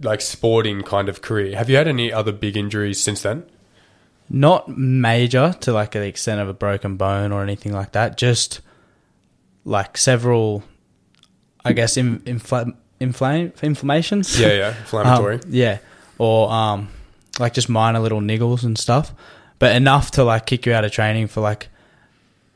[0.00, 1.56] like sporting kind of career.
[1.56, 3.44] Have you had any other big injuries since then?
[4.28, 8.16] Not major to like the extent of a broken bone or anything like that.
[8.16, 8.60] Just
[9.64, 10.62] like several,
[11.64, 14.38] I guess, in, infl- inflame inflammations.
[14.40, 15.36] Yeah, yeah, inflammatory.
[15.36, 15.78] Um, yeah,
[16.18, 16.88] or um,
[17.38, 19.12] like just minor little niggles and stuff,
[19.58, 21.68] but enough to like kick you out of training for like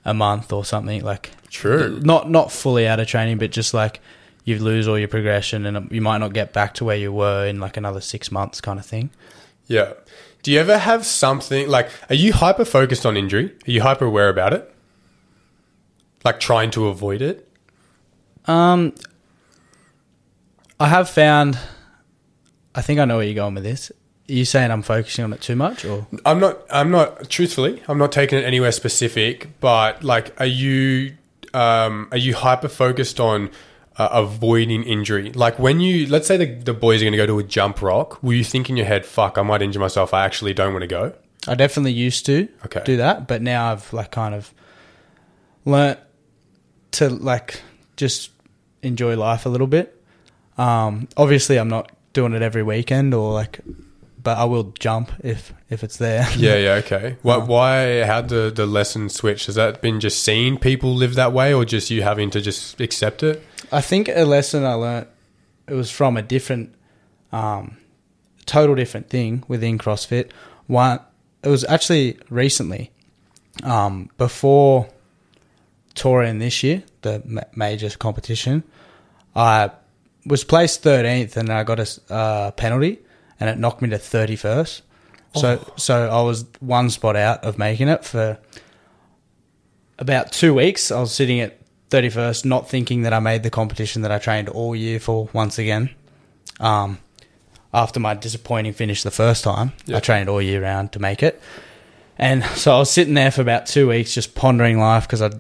[0.05, 1.03] a month or something.
[1.03, 2.01] Like True.
[2.03, 4.01] not not fully out of training, but just like
[4.45, 7.47] you lose all your progression and you might not get back to where you were
[7.47, 9.11] in like another six months, kind of thing.
[9.67, 9.95] Yeah.
[10.43, 11.91] Do you ever have something like?
[12.09, 13.53] Are you hyper focused on injury?
[13.67, 14.73] Are you hyper aware about it?
[16.25, 17.49] Like trying to avoid it?
[18.47, 18.95] Um,
[20.79, 21.59] I have found.
[22.75, 23.91] I think I know where you're going with this.
[24.29, 26.59] Are you saying I'm focusing on it too much, or I'm not.
[26.71, 27.31] I'm not.
[27.31, 29.61] Truthfully, I'm not taking it anywhere specific.
[29.61, 31.17] But like, are you?
[31.55, 33.51] Um, are you hyper focused on
[33.97, 35.33] uh, avoiding injury?
[35.33, 37.81] Like when you, let's say the the boys are going to go to a jump
[37.83, 40.13] rock, will you think in your head, "Fuck, I might injure myself.
[40.13, 41.13] I actually don't want to go."
[41.49, 42.83] I definitely used to Okay.
[42.85, 44.53] do that, but now I've like kind of
[45.65, 46.01] learnt
[46.93, 47.61] to like
[47.97, 48.31] just
[48.83, 50.03] enjoy life a little bit.
[50.59, 53.61] Um, obviously, I'm not doing it every weekend or like,
[54.27, 56.27] but I will jump if if it's there.
[56.37, 56.57] Yeah.
[56.57, 56.83] Yeah.
[56.85, 57.17] Okay.
[57.23, 57.37] Why?
[57.37, 58.03] Why?
[58.05, 59.47] How the the lesson switch?
[59.47, 62.81] Has that been just seeing people live that way, or just you having to just
[62.81, 63.41] accept it?
[63.71, 65.09] I think a lesson I learnt
[65.69, 66.75] it was from a different,
[67.31, 67.77] um,
[68.47, 70.31] total different thing within CrossFit.
[70.67, 70.99] One,
[71.45, 72.91] it was actually recently,
[73.63, 74.89] um, before
[75.95, 78.65] Torian this year, the ma- major competition.
[79.37, 79.71] I
[80.25, 83.06] was placed thirteenth, and I got a uh, penalty,
[83.41, 84.83] and it knocked me to thirty first.
[85.35, 88.39] So, so I was one spot out of making it for
[89.99, 90.91] about two weeks.
[90.91, 91.59] I was sitting at
[91.91, 95.59] 31st, not thinking that I made the competition that I trained all year for once
[95.59, 95.91] again.
[96.59, 96.99] Um,
[97.75, 99.99] after my disappointing finish the first time, Yeah.
[99.99, 101.41] I trained all year round to make it.
[102.19, 105.39] And so I was sitting there for about two weeks just pondering life because I'd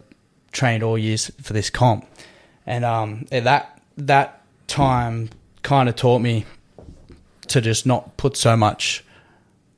[0.52, 2.06] trained all years for this comp.
[2.66, 5.30] And um, at that, that time
[5.62, 6.44] kind of taught me
[7.48, 9.04] to just not put so much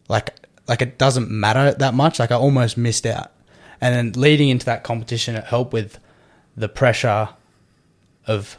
[0.09, 0.35] like
[0.67, 2.19] like it doesn't matter that much.
[2.19, 3.33] Like I almost missed out.
[3.81, 5.99] And then leading into that competition, it helped with
[6.57, 7.29] the pressure
[8.27, 8.59] of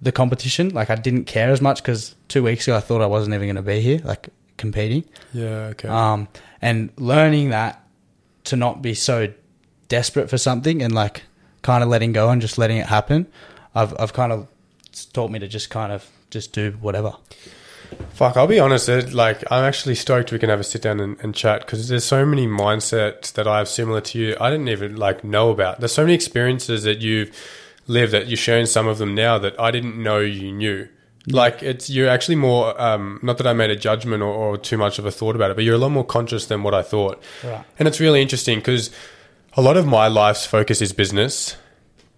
[0.00, 0.70] the competition.
[0.70, 3.48] Like I didn't care as much because two weeks ago I thought I wasn't even
[3.48, 5.04] going to be here, like competing.
[5.32, 5.72] Yeah.
[5.72, 5.88] Okay.
[5.88, 6.28] Um,
[6.62, 7.84] and learning that
[8.44, 9.32] to not be so
[9.88, 11.24] desperate for something and like
[11.62, 13.26] kind of letting go and just letting it happen.
[13.74, 14.48] I've I've kind of
[15.12, 17.14] taught me to just kind of just do whatever.
[18.10, 18.88] Fuck, I'll be honest.
[18.88, 21.88] It, like, I'm actually stoked we can have a sit down and, and chat because
[21.88, 24.36] there's so many mindsets that I have similar to you.
[24.40, 25.80] I didn't even like know about.
[25.80, 27.34] There's so many experiences that you've
[27.86, 30.88] lived that you're sharing some of them now that I didn't know you knew.
[31.26, 34.78] Like it's you're actually more um, not that I made a judgment or, or too
[34.78, 36.82] much of a thought about it, but you're a lot more conscious than what I
[36.82, 37.22] thought.
[37.44, 37.64] Right.
[37.78, 38.90] And it's really interesting because
[39.54, 41.56] a lot of my life's focus is business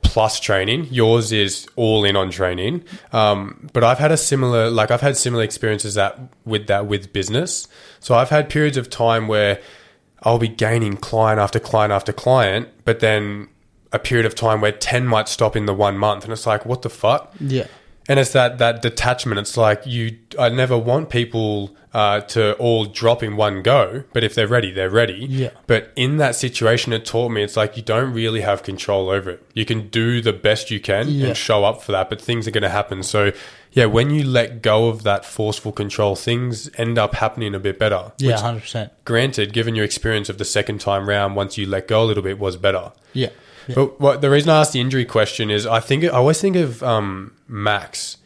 [0.02, 0.88] plus training.
[0.90, 2.84] Yours is all in on training.
[3.12, 7.12] Um, but I've had a similar, like I've had similar experiences that with that with
[7.12, 7.68] business.
[8.00, 9.60] So I've had periods of time where
[10.22, 13.48] I'll be gaining client after client after client, but then
[13.92, 16.24] a period of time where 10 might stop in the one month.
[16.24, 17.34] And it's like, what the fuck?
[17.40, 17.66] Yeah.
[18.08, 19.38] And it's that that detachment.
[19.38, 20.18] It's like you.
[20.38, 24.72] I never want people uh, to all drop in one go, but if they're ready,
[24.72, 25.26] they're ready.
[25.28, 25.50] Yeah.
[25.66, 29.30] But in that situation, it taught me it's like you don't really have control over
[29.30, 29.46] it.
[29.54, 31.28] You can do the best you can Yeah.
[31.28, 33.02] and show up for that, but things are going to happen.
[33.04, 33.30] So
[33.72, 37.78] yeah, when you let go of that forceful control, things end up happening a bit
[37.78, 38.12] better.
[38.18, 38.92] Yeah, hundred percent.
[39.04, 42.22] granted, given your experience of the second time round, once you let go a little
[42.22, 42.90] bit, was better.
[43.12, 43.28] Yeah.
[43.68, 43.74] Yeah.
[43.76, 46.56] But what the reason I asked the injury question is I think I always think
[46.56, 48.16] of um, Max,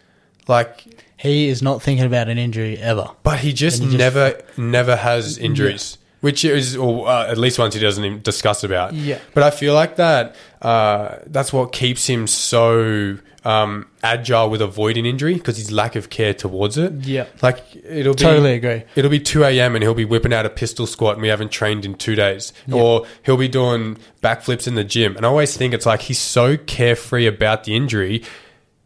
[0.48, 0.84] like,
[1.18, 3.10] He is not thinking about an injury ever.
[3.22, 7.58] but he just, he just- never never has injuries, which is or uh, at least
[7.58, 8.92] once he doesn't even discuss about.
[8.94, 9.18] Yeah.
[9.34, 15.04] But I feel like that uh, that's what keeps him so um, agile with avoiding
[15.04, 16.92] injury because his lack of care towards it.
[17.04, 17.26] Yeah.
[17.42, 18.84] Like it'll be Totally agree.
[18.94, 19.74] It'll be 2 a.m.
[19.74, 22.52] and he'll be whipping out a pistol squat and we haven't trained in two days.
[22.72, 25.16] Or he'll be doing backflips in the gym.
[25.16, 28.22] And I always think it's like he's so carefree about the injury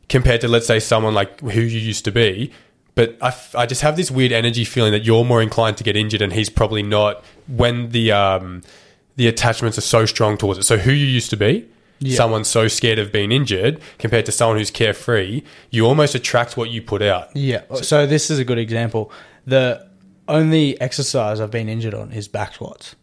[0.08, 2.52] compared to, let's say, someone like who you used to be.
[2.94, 5.84] But I, f- I just have this weird energy feeling that you're more inclined to
[5.84, 8.62] get injured and he's probably not when the, um,
[9.16, 10.64] the attachments are so strong towards it.
[10.64, 11.68] So who you used to be,
[12.02, 12.16] Yeah.
[12.16, 16.70] someone so scared of being injured compared to someone who's carefree, you almost attract what
[16.70, 17.28] you put out.
[17.36, 17.62] Yeah.
[17.82, 19.12] So this is a good example.
[19.46, 19.86] The
[20.26, 22.96] only exercise I've been injured on is back squats.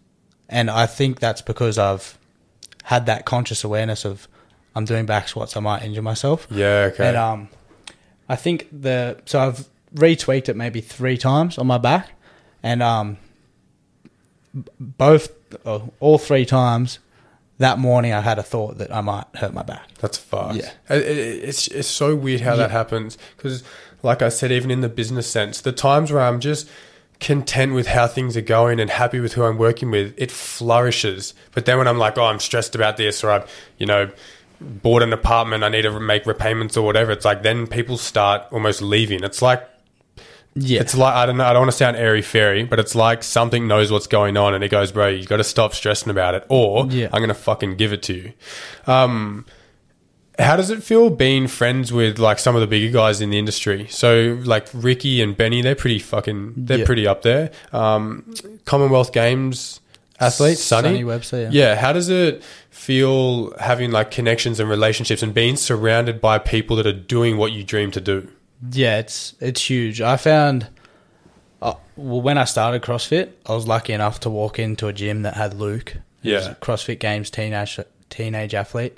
[0.49, 2.17] And I think that's because I've
[2.85, 4.27] had that conscious awareness of
[4.75, 6.47] I'm doing back squats, I might injure myself.
[6.49, 7.09] Yeah, okay.
[7.09, 7.49] And um
[8.29, 12.11] I think the so I've retweaked it maybe three times on my back
[12.63, 13.17] and um
[14.79, 15.31] both
[15.65, 16.99] oh, all three times
[17.59, 19.87] that morning I had a thought that I might hurt my back.
[19.99, 20.55] That's fucked.
[20.55, 20.69] Yeah.
[20.89, 22.57] It- it- it's it's so weird how Yeah.
[22.57, 23.63] that happens because,
[24.03, 26.67] like I said, even in the business sense, the times where I'm just
[27.19, 31.33] content with how things are going and happy with who I'm working with, it flourishes.
[31.55, 33.43] But then when I'm like, oh, I'm stressed about this, or I'm,
[33.79, 34.09] you know,
[34.61, 37.11] bought an apartment, I need to make repayments or whatever.
[37.11, 39.23] It's like then people start almost leaving.
[39.23, 39.67] It's like
[40.59, 40.81] Yeah.
[40.81, 41.45] it's like I don't know.
[41.45, 44.53] I don't want to sound airy fairy, but it's like something knows what's going on,
[44.53, 47.09] and it goes, bro, you got to stop stressing about it, or Yeah.
[47.13, 48.33] I'm gonna fucking give it to you.
[48.87, 49.45] Um,
[50.39, 53.39] how does it feel being friends with like some of the bigger guys in the
[53.39, 53.87] industry?
[53.89, 56.85] So like Ricky and Benny, they're pretty fucking, they're Yeah.
[56.85, 57.49] pretty up there.
[57.73, 58.33] Um,
[58.65, 59.79] Commonwealth Games
[60.19, 61.49] athlete, Sunny, Sonny Webster, yeah.
[61.51, 61.75] yeah.
[61.75, 66.85] How does it feel having like connections and relationships and being surrounded by people that
[66.85, 68.27] are doing what you dream to do?
[68.71, 70.01] Yeah, it's it's huge.
[70.01, 70.67] I found
[71.61, 75.21] uh, well when I started CrossFit, I was lucky enough to walk into a gym
[75.23, 76.55] that had Luke, Yeah.
[76.61, 78.97] CrossFit Games teenage teenage athlete,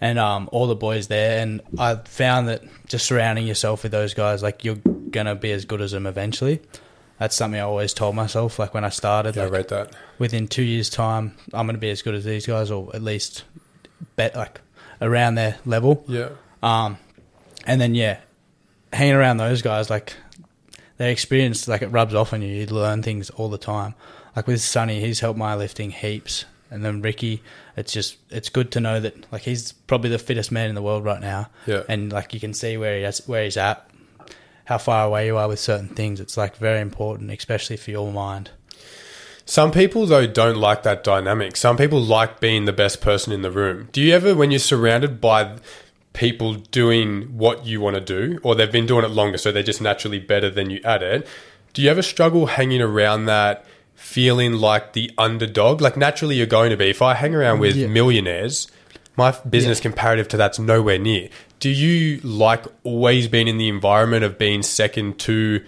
[0.00, 1.40] and um, all the boys there.
[1.40, 4.76] And I found that just surrounding yourself with those guys, like you're
[5.10, 6.60] gonna be as good as them eventually.
[7.18, 8.58] That's something I always told myself.
[8.60, 9.92] Like when I started, Yeah, I like read that.
[10.18, 13.44] within two years' time, I'm gonna be as good as these guys, or at least
[14.16, 14.60] bet like
[15.00, 16.04] around their level.
[16.08, 16.30] Yeah.
[16.62, 16.98] Um,
[17.66, 18.18] and then yeah,
[18.92, 20.14] hanging around those guys, like
[20.96, 22.48] their experience, like it rubs off on you.
[22.48, 23.94] You learn things all the time.
[24.36, 27.42] Like with Sonny, he's helped my lifting heaps, and then Ricky,
[27.76, 30.82] it's just it's good to know that like he's probably the fittest man in the
[30.82, 31.48] world right now.
[31.66, 31.82] Yeah.
[31.88, 33.88] and like you can see where he has, where he's at,
[34.64, 36.20] how far away you are with certain things.
[36.20, 38.50] It's like very important, especially for your mind.
[39.44, 41.56] Some people though don't like that dynamic.
[41.56, 43.88] Some people like being the best person in the room.
[43.92, 45.56] Do you ever, when you're surrounded by
[46.12, 49.62] people doing what you want to do, or they've been doing it longer, so they're
[49.62, 51.26] just naturally better than you at it?
[51.74, 55.80] Do you ever struggle hanging around that, feeling like the underdog?
[55.80, 56.90] Like naturally, you're going to be.
[56.90, 57.86] If I hang around with Yeah.
[57.86, 58.66] millionaires,
[59.16, 61.28] my business comparative to that's nowhere near.
[61.60, 65.64] Do you like always being in the environment of being second to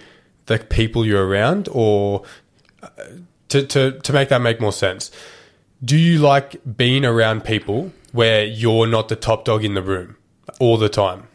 [0.47, 2.23] the people you're around, or
[2.83, 2.89] uh,
[3.49, 5.11] to, to, to make that make more sense,
[5.85, 10.17] do you like being around people where you're not the top dog in the room
[10.59, 11.29] all the time?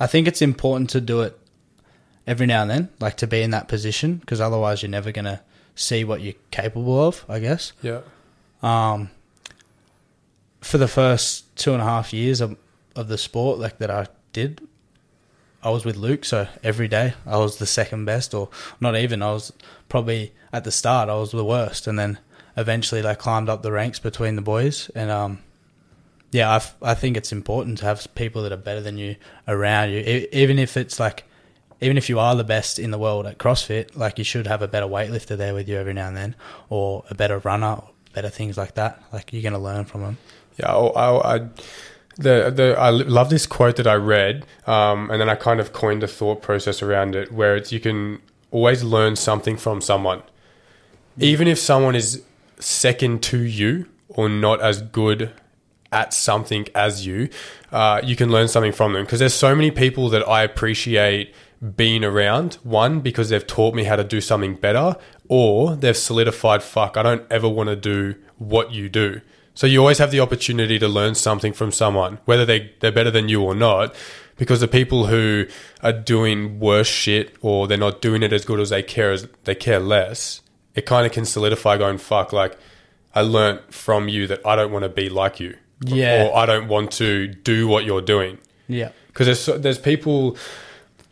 [0.00, 1.38] I think it's important to do it
[2.26, 5.42] every now and then, like to be in that position, because otherwise you're never gonna
[5.74, 7.24] see what you're capable of.
[7.28, 7.72] I guess.
[7.82, 8.00] Yeah.
[8.62, 9.10] Um,
[10.60, 12.56] for the first two and a half years of,
[12.94, 14.60] of the sport, like that I did,
[15.62, 18.48] I was with Luke, so every day I was the second best, or
[18.80, 19.22] not even.
[19.22, 19.52] I was
[19.88, 22.18] probably at the start I was the worst, and then
[22.56, 25.38] eventually like climbed up the ranks between the boys, and um,
[26.32, 29.16] yeah, I, f- I think it's important to have people that are better than you
[29.46, 31.24] around you, e- even if it's like,
[31.80, 34.62] even if you are the best in the world at CrossFit, like you should have
[34.62, 36.34] a better weightlifter there with you every now and then,
[36.70, 39.02] or a better runner, or better things like that.
[39.12, 40.18] Like you're going to learn from them.
[40.58, 41.38] Yeah, I, I, I
[42.16, 45.72] the the I love this quote that I read, um, and then I kind of
[45.72, 50.22] coined a thought process around it, where it's you can always learn something from someone,
[51.18, 52.22] even if someone is
[52.58, 55.30] second to you or not as good
[55.92, 57.28] at something as you,
[57.70, 61.34] uh, you can learn something from them because there's so many people that I appreciate
[61.76, 62.54] being around.
[62.64, 64.96] One because they've taught me how to do something better,
[65.28, 66.62] or they've solidified.
[66.62, 69.20] Fuck, I don't ever want to do what you do.
[69.54, 73.10] So you always have the opportunity to learn something from someone, whether they, they're better
[73.10, 73.94] than you or not,
[74.36, 75.46] because the people who
[75.82, 79.28] are doing worse shit or they're not doing it as good as they care as
[79.44, 80.40] they care less,
[80.74, 82.56] it kind of can solidify going, fuck, like
[83.14, 85.58] I learnt from you that I don't want to be like you.
[85.84, 86.28] Yeah.
[86.28, 88.38] Or I don't want to do what you're doing.
[88.68, 88.90] Yeah.
[89.08, 90.36] Because there's, there's people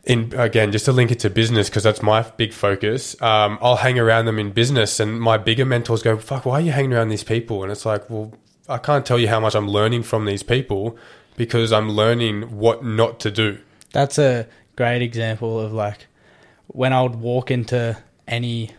[0.05, 3.77] in again just to link it to business because that's my big focus um, i'll
[3.77, 6.95] hang around them in business and my bigger mentors go fuck why are you hanging
[6.95, 8.33] around these people and it's like well
[8.67, 10.97] i can't tell you how much i'm learning from these people
[11.37, 13.59] because i'm learning what not to do
[13.93, 16.07] That's a great example of like
[16.69, 18.71] when I would walk into any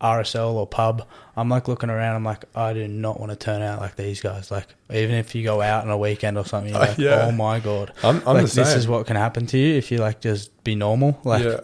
[0.00, 1.06] RSL or pub,
[1.36, 2.16] I'm like looking around.
[2.16, 4.50] I'm like, I do not want to turn out like these guys.
[4.50, 7.26] Like, even if you go out on a weekend or something, you're like, yeah.
[7.26, 9.74] oh my god, i'm, I'm like the same this is what can happen to you
[9.74, 11.18] if you like just be normal.
[11.24, 11.60] Like, yeah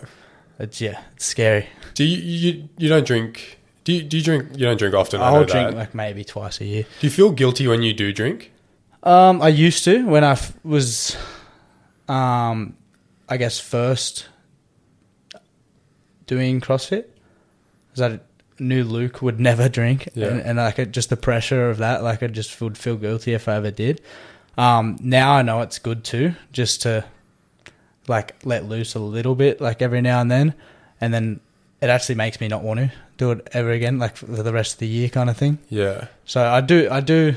[0.58, 1.66] it's yeah, it's scary.
[1.94, 5.20] do you, you you don't drink do you, do you drink you don't drink often
[5.20, 5.76] I'll drink that.
[5.76, 6.84] like maybe twice a year.
[7.00, 8.52] do you feel guilty when you do drink
[9.02, 11.16] Um, I used to when I f- was,
[12.08, 12.76] um,
[13.28, 14.28] I guess first
[16.26, 17.06] doing CrossFit.
[17.94, 18.20] Because I
[18.62, 20.28] knew Luke would never drink, Yeah.
[20.28, 23.32] and, and like it, just the pressure of that, like I just would feel guilty
[23.34, 24.00] if I ever did.
[24.58, 27.04] Um, now I know it's good too, just to
[28.08, 30.54] like let loose a little bit, like every now and then,
[31.00, 31.40] and then
[31.80, 34.74] it actually makes me not want to do it ever again, like for the rest
[34.74, 35.58] of the year, kind of thing.
[35.68, 37.34] yeah So I do, I do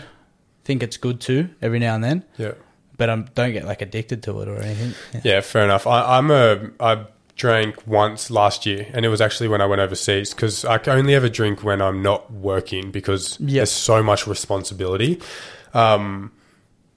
[0.63, 2.53] think it's good too every now and then, yeah
[2.97, 4.93] but I don't get like addicted to it or anything.
[5.13, 5.21] Yeah.
[5.23, 5.85] Yeah, fair enough.
[5.85, 7.05] I, I'm a I
[7.37, 10.97] drank once last year, and it was actually when I went overseas because I can
[10.97, 13.59] only ever drink when I'm not working because Yeah.
[13.59, 15.21] there's so much responsibility.
[15.73, 16.31] Um,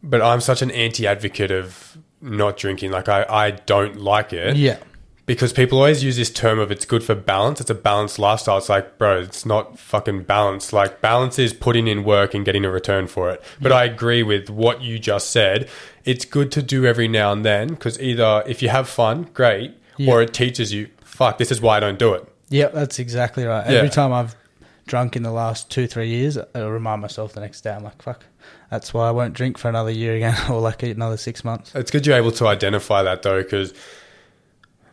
[0.02, 2.90] but I'm such an anti-advocate of not drinking.
[2.90, 4.78] Like I, I don't like it Yeah.
[5.26, 7.60] because people always use this term of it's good for balance.
[7.60, 8.56] It's a balanced lifestyle.
[8.56, 10.72] It's like, bro, it's not fucking balance.
[10.72, 13.42] Like balance is putting in work and getting a return for it.
[13.60, 15.68] But I agree with what you just said.
[16.06, 19.74] It's good to do every now and then because either if you have fun, great,
[19.96, 20.12] Yeah.
[20.12, 22.26] or it teaches you, fuck, this is why I don't do it.
[22.48, 23.68] Yeah, that's exactly right.
[23.68, 23.78] Yeah.
[23.78, 24.34] Every time I've
[24.86, 28.02] drunk in the last two, three years, I remind myself the next day, I'm like,
[28.02, 28.24] fuck,
[28.70, 31.74] that's why I won't drink for another year again or like another six months.
[31.74, 33.72] It's good you're able to identify that though, because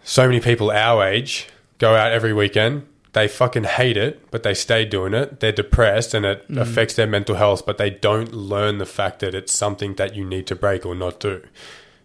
[0.04, 1.48] so many people our age
[1.80, 2.88] go out every weekend.
[3.14, 5.40] They fucking hate it, but they stay doing it.
[5.40, 9.34] They're depressed and it affects their mental health, but they don't learn the fact that
[9.34, 11.42] it's something that you need to break or not do.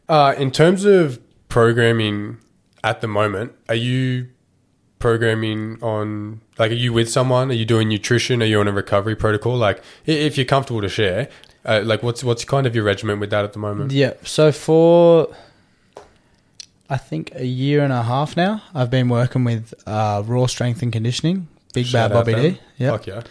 [0.08, 2.38] Uh, in terms of programming
[2.84, 4.28] at the moment, are you
[4.98, 7.50] programming on, like, are you with someone?
[7.50, 8.42] Are you doing nutrition?
[8.42, 9.56] Are you on a recovery protocol?
[9.56, 11.28] Like, if you're comfortable to share,
[11.64, 13.92] uh, like, what's, what's kind of your regimen with that at the moment?
[13.92, 14.14] Yeah.
[14.24, 15.34] So for,
[16.88, 20.82] I think a year and a half now, I've been working with uh, Raw Strength
[20.82, 22.34] and Conditioning, Big Shout Bad Bobby.
[22.34, 22.60] D.
[22.78, 22.92] Yep.
[22.92, 23.22] Fuck yeah.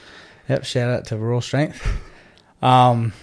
[0.50, 1.88] Yep, shout out to Raw Strength.
[2.62, 3.14] Um,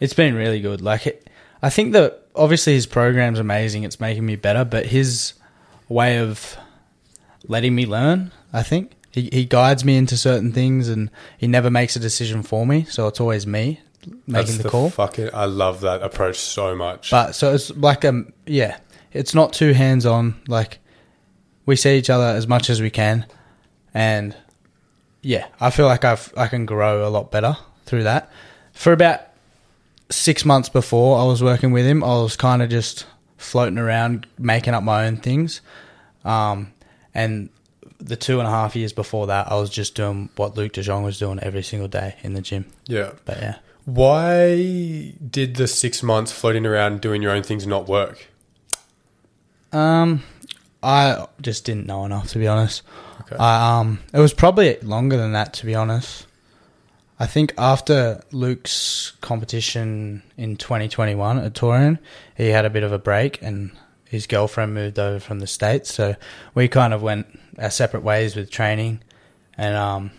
[0.00, 0.80] it's been really good.
[0.80, 1.30] Like, it,
[1.62, 3.84] I think that obviously his program's amazing.
[3.84, 5.34] It's making me better, but his
[5.88, 6.56] way of
[7.46, 11.70] letting me learn, I think he he guides me into certain things, and he never
[11.70, 12.84] makes a decision for me.
[12.84, 13.80] So it's always me
[14.26, 14.90] making That's the, call.
[14.90, 17.10] Fucking, I love that approach so much.
[17.10, 18.78] But so it's like um yeah,
[19.12, 20.40] it's not too hands on.
[20.48, 20.78] Like
[21.66, 23.26] we see each other as much as we can,
[23.92, 24.36] and
[25.22, 28.30] yeah, I feel like I've I can grow a lot better through that.
[28.72, 29.20] For about
[30.10, 34.26] six months before I was working with him, I was kind of just floating around
[34.38, 35.60] making up my own things,
[36.24, 36.72] um,
[37.14, 37.50] and
[37.98, 40.82] the two and a half years before that, I was just doing what Luke De
[40.82, 42.66] Jong was doing every single day in the gym.
[42.86, 43.12] yeah.
[43.24, 43.56] But yeah.
[43.86, 48.28] Why did the six months floating around doing your own things not work?
[49.72, 50.22] Um,
[50.82, 52.82] I just didn't know enough to be honest.
[53.22, 53.36] Okay.
[53.36, 56.26] I, um, it was probably longer than that to be honest.
[57.18, 61.98] I think after Luke's competition in 2021 at Torian,
[62.36, 63.70] he had a bit of a break and
[64.04, 66.14] his girlfriend moved over from the states, so
[66.54, 67.26] we kind of went
[67.58, 69.00] our separate ways with training,
[69.58, 70.10] and um,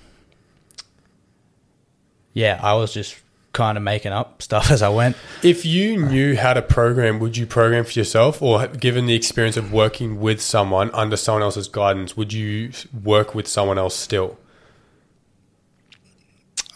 [2.33, 3.15] yeah, I was just
[3.53, 5.15] kind of making up stuff as I went.
[5.43, 9.57] If you knew how to program, would you program for yourself, or given the experience
[9.57, 12.71] of working with someone under someone else's guidance, would you
[13.03, 14.37] work with someone else still?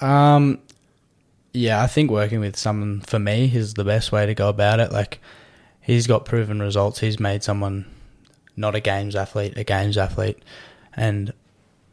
[0.02, 0.60] Um,
[1.54, 4.80] yeah, I think working with someone for me is the best way to go about
[4.80, 4.92] it.
[4.92, 5.20] Like,
[5.82, 7.00] he's got proven results.
[7.00, 7.86] He's made someone
[8.56, 10.38] not a games athlete a games athlete,
[10.96, 11.34] and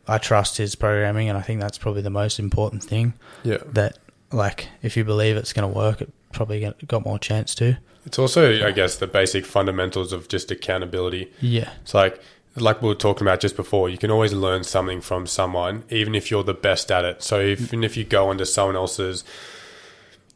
[0.09, 3.15] I trust his programming, and I think that's probably the most important thing.
[3.45, 3.59] Yeah.
[3.73, 3.99] That
[4.33, 7.79] like, if you believe it's going to work, it probably got- got more chance to.
[8.05, 11.33] It's also, I guess, the basic fundamentals of just accountability.
[11.41, 12.21] Yeah, It's like,
[12.57, 16.15] like we were talking about just before, you can always learn something from someone, even
[16.15, 17.23] if you're the best at it.
[17.23, 17.61] So mm.
[17.61, 19.25] even if you go under someone else's,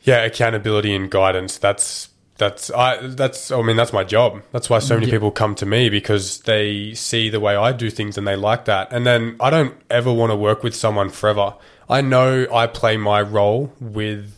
[0.03, 2.09] yeah, accountability and guidance, that's
[2.39, 4.43] that's I that's I mean that's my job.
[4.53, 5.13] That's why so many Yeah.
[5.13, 8.65] people come to me because they see the way I do things and they like
[8.65, 8.93] that.
[8.93, 11.55] And then I don't ever want to work with someone forever.
[11.89, 14.33] I know I play my role with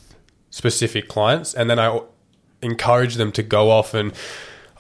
[0.51, 2.01] specific clients, and then I
[2.61, 4.13] encourage them to go off and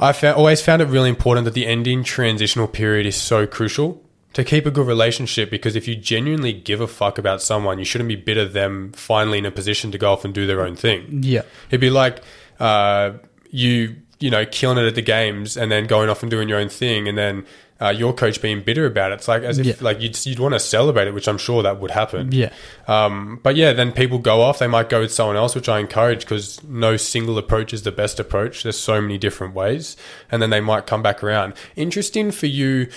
[0.02, 4.02] I found, always found it really important that the ending transitional period is so crucial
[4.32, 7.84] to keep a good relationship because if you genuinely give a fuck about someone, you
[7.84, 10.74] shouldn't be bitter them finally in a position to go off and do their own
[10.74, 11.20] thing.
[11.22, 12.22] yeah, It'd be like
[12.58, 13.12] uh,
[13.50, 16.58] you, you know, killing it at the games and then going off and doing your
[16.58, 17.46] own thing, and then
[17.82, 19.14] uh, your coach being bitter about it.
[19.14, 19.74] It's like as if Yeah.
[19.80, 22.30] like you'd you'd want to celebrate it, which I'm sure that would happen.
[22.32, 22.50] yeah,
[22.86, 24.58] Um, but yeah, then people go off.
[24.60, 27.90] They might go with someone else, which I encourage because no single approach is the
[27.92, 28.62] best approach.
[28.62, 29.96] There's so many different ways,
[30.30, 31.54] and then they might come back around.
[31.76, 32.88] Interesting for you.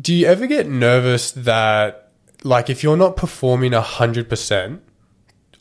[0.00, 2.10] Do you ever get nervous that,
[2.44, 4.82] like, if you're not performing a hundred percent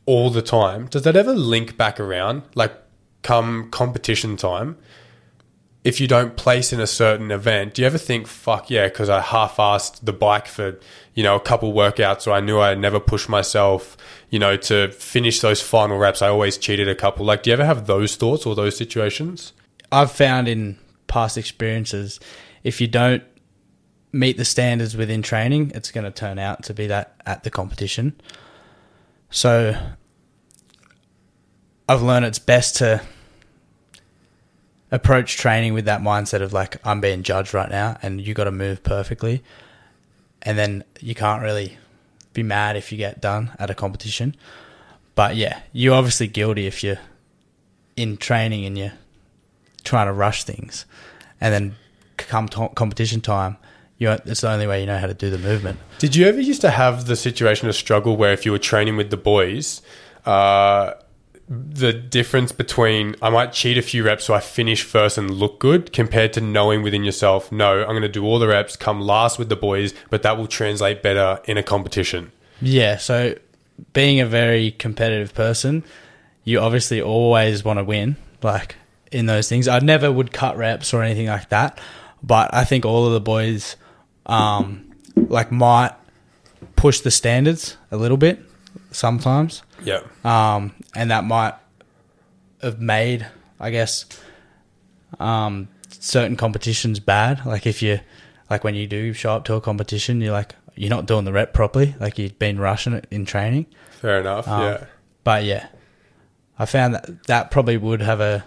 [0.05, 2.43] all the time, does that ever link back around?
[2.53, 2.73] Like,
[3.23, 4.77] come competition time,
[5.85, 9.07] if you don't place in a certain event, do you ever think, fuck yeah, because
[9.07, 10.79] I half assed the bike for,
[11.13, 13.95] you know, a couple workouts or I knew I'd never push myself,
[14.31, 16.23] you know, to finish those final reps?
[16.23, 17.23] I always cheated a couple.
[17.23, 19.53] Like, do you ever have those thoughts or those situations?
[19.91, 22.19] I've found in past experiences,
[22.63, 23.23] if you don't
[24.11, 27.51] meet the standards within training, it's going to turn out to be that at the
[27.51, 28.19] competition.
[29.29, 29.79] So
[31.87, 33.03] I've learned it's best to
[34.95, 38.45] approach training with that mindset of like, I'm being judged right now and you got
[38.45, 39.43] to move perfectly.
[40.41, 41.77] And then you can't really
[42.33, 44.35] be mad if you get done at a competition.
[45.15, 46.99] But yeah, you're obviously guilty if you're
[47.95, 48.93] in training and you're
[49.83, 50.85] trying to rush things,
[51.39, 51.75] and then
[52.17, 53.55] come competition time,
[53.97, 55.79] you it's the only way you know how to do the movement.
[55.99, 58.97] Did you ever used to have the situation of struggle where if you were training
[58.97, 59.81] with the boys,
[60.25, 60.93] uh,
[61.47, 65.59] the difference between I might cheat a few reps so I finish first and look
[65.59, 68.99] good compared to knowing within yourself, no, I'm going to do all the reps, come
[68.99, 72.31] last with the boys, but that will translate better in a competition.
[72.61, 73.35] Yeah, so
[73.93, 75.83] being a very competitive person,
[76.43, 78.75] you obviously always want to win, like
[79.11, 79.67] in those things.
[79.67, 81.79] I never would cut reps or anything like that,
[82.23, 83.75] but I think all of the boys,
[84.25, 85.93] um, like might
[86.75, 88.39] push the standards a little bit
[88.91, 89.61] sometimes.
[89.85, 90.01] Yeah.
[90.23, 91.53] um, and that might
[92.61, 93.27] have made,
[93.59, 94.05] I guess,
[95.19, 97.45] um, certain competitions bad.
[97.45, 97.99] Like if you,
[98.49, 101.31] like when you do show up to a competition, you're like you're not doing the
[101.31, 103.65] rep properly, like you've been rushing it in training.
[104.01, 104.47] Fair enough.
[104.47, 104.85] Um, yeah.
[105.23, 105.67] But yeah,
[106.59, 108.43] I found that that probably would have a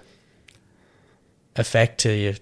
[1.57, 2.34] effect to your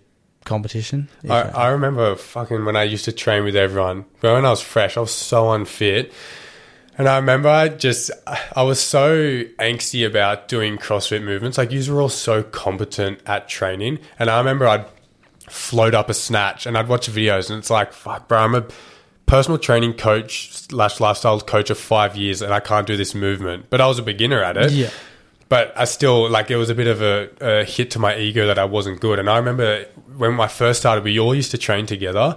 [0.44, 1.08] competition.
[1.28, 4.04] I, I remember fucking when I used to train with everyone.
[4.20, 6.12] But when I was fresh, I was so unfit.
[6.98, 11.58] And I remember I just, I was so angsty about doing CrossFit movements.
[11.58, 13.98] Like, you were all so competent at training.
[14.18, 14.86] And I remember I'd
[15.48, 18.66] float up a snatch and I'd watch videos and it's like, fuck, bro, I'm a
[19.26, 23.66] personal training coach slash lifestyle coach of five years and I can't do this movement.
[23.70, 24.90] But I was a beginner at it yeah,
[25.48, 28.46] but I still like it was a bit of a, a hit to my ego
[28.46, 29.18] that I wasn't good.
[29.18, 29.84] And I remember
[30.16, 32.36] when I first started, we all used to train together,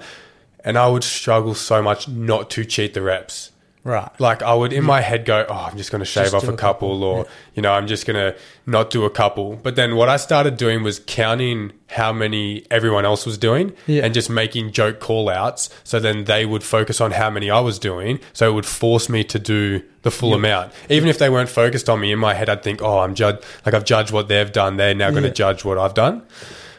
[0.64, 3.52] and I would struggle so much not to cheat the reps.
[3.84, 4.10] Right.
[4.20, 6.44] Like I would in my head go, "Oh, I'm just going to shave Just off
[6.44, 7.26] a couple, couple, or
[7.56, 10.58] you know, I'm just going to not do a couple." But then what I started
[10.58, 14.04] doing was counting how many everyone else was doing, Yeah.
[14.06, 15.70] and just making joke call outs.
[15.84, 19.10] So then they would focus on how many I was doing, so it would force
[19.10, 20.72] me to do the full amount.
[20.90, 23.44] Even if they weren't focused on me, in my head I'd think, "Oh, I'm judged.
[23.66, 24.78] Like I've judged what they've done.
[24.78, 25.34] They're now going to Yeah.
[25.34, 26.24] judge what I've done."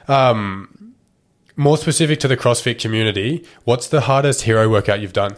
[0.09, 0.94] Um,
[1.57, 5.36] more specific to the CrossFit community, what's the hardest hero workout you've done?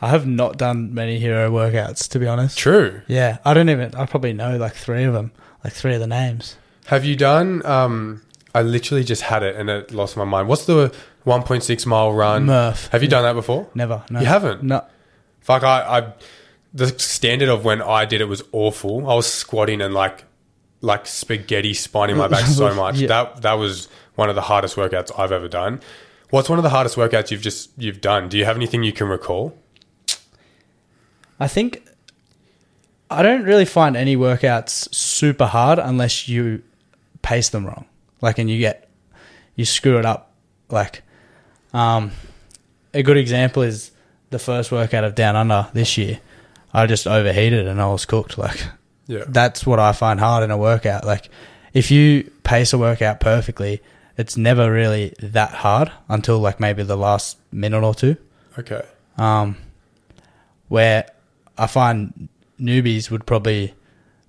[0.00, 2.56] I have not done many hero workouts to be honest.
[2.58, 3.02] True.
[3.08, 3.94] Yeah, I don't even.
[3.94, 5.32] I probably know like three of them,
[5.64, 6.56] like three of the names.
[6.86, 7.64] Have you done?
[7.66, 8.22] Um,
[8.54, 10.48] I literally just had it and it lost my mind.
[10.48, 10.92] What's the
[11.26, 12.46] 1.6 mile run?
[12.46, 12.88] Murph.
[12.88, 13.68] Have you done that before?
[13.74, 14.02] Never.
[14.10, 14.20] No.
[14.20, 14.62] You haven't?
[14.62, 14.84] No.
[15.40, 16.12] Fuck, I, I
[16.72, 19.08] the standard of when I did it was awful.
[19.08, 20.24] I was squatting and like
[20.80, 22.96] like spaghetti spine in my back so much.
[22.96, 23.08] Yeah.
[23.08, 25.80] That that was one of the hardest workouts I've ever done.
[26.30, 28.28] What's one of the hardest workouts you've just you've done?
[28.28, 29.56] Do you have anything you can recall?
[31.40, 31.82] I think
[33.10, 36.62] I don't really find any workouts super hard unless you
[37.22, 37.86] pace them wrong.
[38.20, 38.88] Like, and you get
[39.54, 40.32] you screw it up.
[40.70, 41.02] Like,
[41.72, 42.10] um,
[42.94, 43.90] a good example is
[44.30, 46.20] the first workout of Down Under this year.
[46.72, 48.36] I just overheated and I was cooked.
[48.38, 48.62] Like,
[49.06, 49.24] Yeah.
[49.28, 51.04] that's what I find hard in a workout.
[51.06, 51.30] Like,
[51.72, 53.80] if you pace a workout perfectly,
[54.18, 58.16] it's never really that hard until like maybe the last minute or two
[58.58, 58.82] Okay.
[59.16, 59.56] um,
[60.68, 61.06] where
[61.58, 62.28] I find
[62.60, 63.74] newbies would probably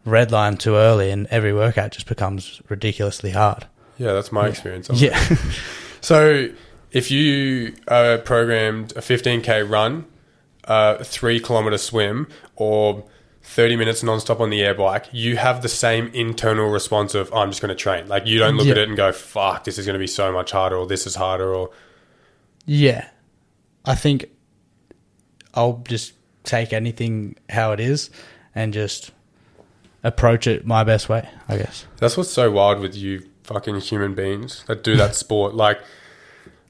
[0.05, 3.67] redline too early, and every workout just becomes ridiculously hard.
[3.97, 4.89] Yeah, that's my experience.
[4.93, 5.19] Yeah,
[6.01, 6.49] So
[6.91, 10.05] if you uh, programmed a 15k run,
[10.63, 13.05] a three kilometer swim, or
[13.43, 17.49] 30 minutes nonstop on the air bike, you have the same internal response of I'm
[17.49, 18.07] just going to train.
[18.07, 20.31] Like you don't look at it and go, "Fuck, this is going to be so
[20.31, 21.71] much harder," or "This is harder," or
[22.65, 23.09] yeah.
[23.85, 24.29] I think
[25.53, 26.13] I'll just
[26.49, 28.09] take anything how it is
[28.55, 29.11] and just
[30.03, 31.27] approach it my best way.
[31.47, 31.85] I guess.
[31.97, 35.53] That's what's so wild with you fucking human beings that do that sport.
[35.53, 35.79] Like,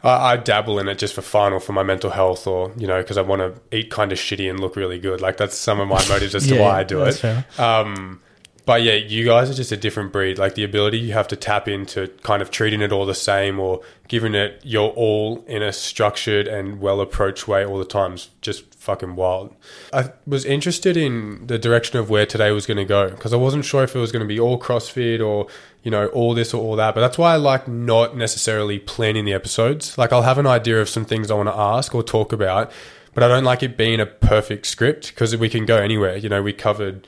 [0.04, 2.88] I, I dabble in it just for fun or for my mental health or, you
[2.88, 5.22] know, because I want to eat kind of shitty and look really good.
[5.22, 7.24] Like, that's some of my motives as to Yeah, why I do it.
[7.60, 8.22] Um,
[8.66, 10.38] but yeah, you guys are just a different breed.
[10.38, 13.60] Like, the ability you have to tap into kind of treating it all the same
[13.60, 18.14] or giving it your all in a structured and well approached way all the time
[18.14, 19.54] is just fucking wild.
[19.94, 23.38] I was interested in the direction of where today was going to go because I
[23.38, 25.48] wasn't sure if it was going to be all CrossFit or
[25.84, 26.96] you know all this or all that.
[26.96, 29.98] But that's why I like not necessarily planning the episodes.
[29.98, 32.72] Like I'll have an idea of some things I want to ask or talk about,
[33.14, 36.18] but I don't like it being a perfect script because we can go anywhere.
[36.18, 37.06] You know, we covered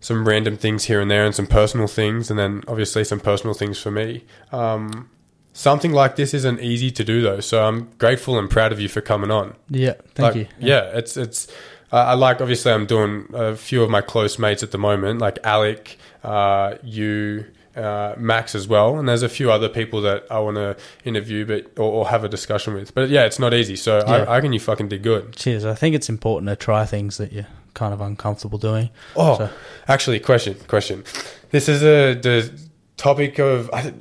[0.00, 3.54] some random things here and there and some personal things, and then obviously some personal
[3.54, 4.24] things for me.
[4.52, 5.10] Um,
[5.52, 8.88] something like this isn't easy to do though, so I'm grateful and proud of you
[8.88, 9.54] for coming on.
[9.70, 10.46] Yeah, thank Like, you.
[10.58, 11.48] Yeah, it's it's.
[11.92, 15.20] I I like obviously I'm doing a few of my close mates at the moment,
[15.20, 20.26] like Alec, uh, you, uh, Max as well, and there's a few other people that
[20.30, 22.92] I want to interview, but or, or have a discussion with.
[22.94, 23.76] But yeah, it's not easy.
[23.76, 24.12] So Yeah.
[24.12, 25.34] I, I reckon you fucking did good.
[25.36, 25.64] Cheers.
[25.64, 28.90] I think it's important to try things that you're kind of uncomfortable doing.
[29.14, 29.50] Oh, So-
[29.86, 31.04] actually, question, question.
[31.50, 32.50] This is a the
[32.96, 33.70] topic of.
[33.72, 33.92] I,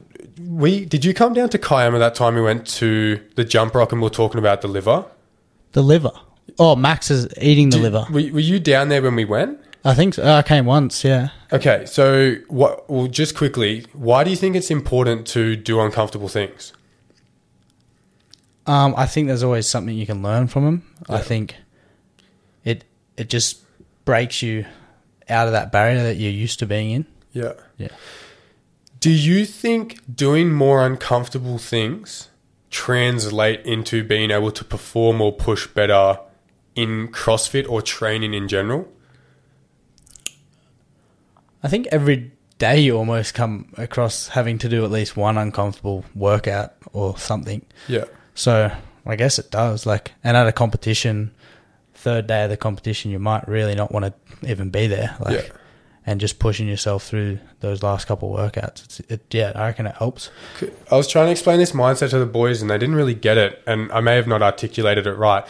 [0.49, 3.91] we did you come down to Kiama that time we went to the jump rock
[3.91, 5.05] and we are talking about the liver?
[5.73, 6.11] The liver.
[6.57, 8.05] Oh, Max is eating the liver.
[8.09, 9.59] Were, were you down there when we went?
[9.83, 10.23] I think so.
[10.25, 11.03] I came once.
[11.03, 11.29] Yeah.
[11.53, 12.89] Okay, so what?
[12.89, 16.73] Well, just quickly, why do you think it's important to do uncomfortable things?
[18.67, 20.83] Um, I think there's always something you can learn from them.
[21.07, 21.55] I think
[22.63, 22.83] it
[23.15, 23.61] it just
[24.05, 24.65] breaks you
[25.27, 27.05] out of that barrier that you're used to being in.
[27.33, 27.53] Yeah.
[27.77, 27.89] Yeah.
[28.99, 32.29] Do you think doing more uncomfortable things
[32.69, 36.19] translate into being able to perform or push better
[36.75, 38.87] in CrossFit or training in general?
[41.61, 46.05] I think every day you almost come across having to do at least one uncomfortable
[46.15, 47.65] workout or something.
[47.87, 48.05] Yeah.
[48.33, 48.71] So
[49.05, 49.85] I guess it does.
[49.85, 51.31] Like, and at a competition,
[52.05, 54.13] third day of the competition, you might really not want to
[54.51, 55.15] even be there.
[55.19, 55.53] Like, Yeah.
[56.07, 58.83] and just pushing yourself through those last couple of workouts.
[58.85, 60.29] It's, it, yeah, I reckon it helps.
[60.91, 63.37] I was trying to explain this mindset to the boys and they didn't really get
[63.37, 63.61] it.
[63.65, 65.43] And I may have not articulated it right.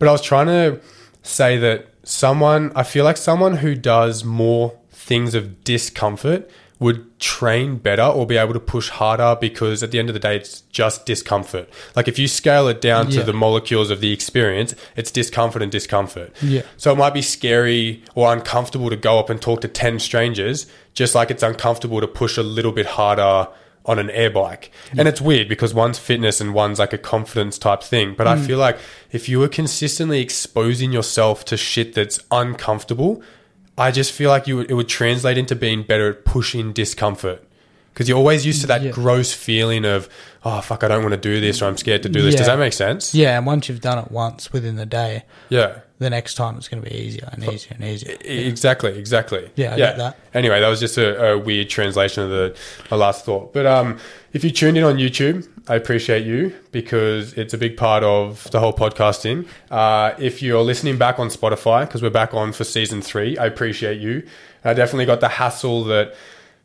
[0.00, 0.80] But I was trying to
[1.22, 6.50] say that someone, I feel like someone who does more things of discomfort
[6.80, 10.18] would train better or be able to push harder because at the end of the
[10.18, 11.68] day, it's just discomfort.
[11.94, 15.70] Like if you scale it down to the molecules of the experience, it's discomfort and
[15.70, 16.34] discomfort.
[16.42, 16.62] Yeah.
[16.78, 20.66] So it might be scary or uncomfortable to go up and talk to 10 strangers,
[20.94, 23.48] just like it's uncomfortable to push a little bit harder
[23.84, 24.70] on an air bike.
[24.96, 28.14] And it's weird because one's fitness and one's like a confidence type thing.
[28.16, 28.46] But I mm.
[28.46, 28.78] feel like
[29.10, 33.22] if you were consistently exposing yourself to shit that's uncomfortable,
[33.80, 37.42] I just feel like you it would translate into being better at pushing discomfort.
[38.00, 38.92] Because you're always used to that Yeah.
[38.92, 40.08] gross feeling of,
[40.42, 42.34] oh, fuck, I don't want to do this or I'm scared to do this.
[42.34, 43.14] Does that make sense?
[43.14, 45.80] Yeah, and once you've done it once within the day, Yeah.
[45.98, 48.16] the next time it's going to be easier and easier and easier.
[48.24, 49.50] Exactly, exactly.
[49.54, 50.16] Yeah, I get that.
[50.32, 52.56] Anyway, that was just a, a weird translation of the,
[52.88, 53.52] the last thought.
[53.52, 53.98] But um,
[54.32, 58.50] if you tuned in on YouTube, I appreciate you because it's a big part of
[58.50, 59.46] the whole podcasting.
[59.70, 63.44] Uh, if you're listening back on Spotify, because we're back on for season three, I
[63.44, 64.22] appreciate you.
[64.64, 66.14] I definitely got the hassle that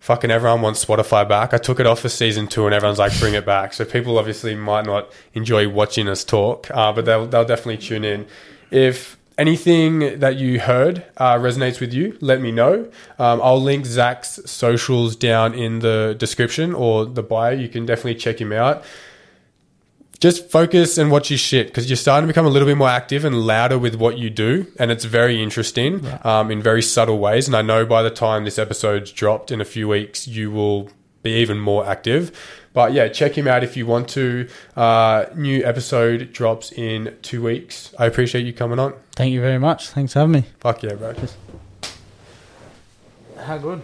[0.05, 1.51] fucking everyone wants Spotify back.
[1.51, 3.73] I took it off for season two, and everyone's like, bring it back.
[3.73, 8.05] So people obviously might not enjoy watching us talk, uh, but they'll they'll definitely tune
[8.05, 8.27] in.
[8.69, 12.87] If anything that you heard uh, resonates with you, let me know.
[13.17, 17.49] Um, I'll link Zac's socials down in the description or the bio.
[17.49, 18.85] You can definitely check him out.
[20.19, 22.87] Just focus and watch your shit because you're starting to become a little bit more
[22.89, 27.19] active and louder with what you do, and it's very interesting um, in very subtle
[27.19, 27.47] ways.
[27.47, 30.89] And I know by the time this episode's dropped in a few weeks, you will
[31.21, 32.31] be even more active.
[32.73, 34.49] But yeah, check him out if you want to.
[34.75, 37.93] Uh, new episode drops in two weeks.
[37.97, 38.93] I appreciate you coming on.
[39.13, 39.89] Thank you very much.
[39.89, 40.43] Thanks for having me.
[40.59, 41.13] Fuck yeah, bro.
[43.37, 43.81] How good?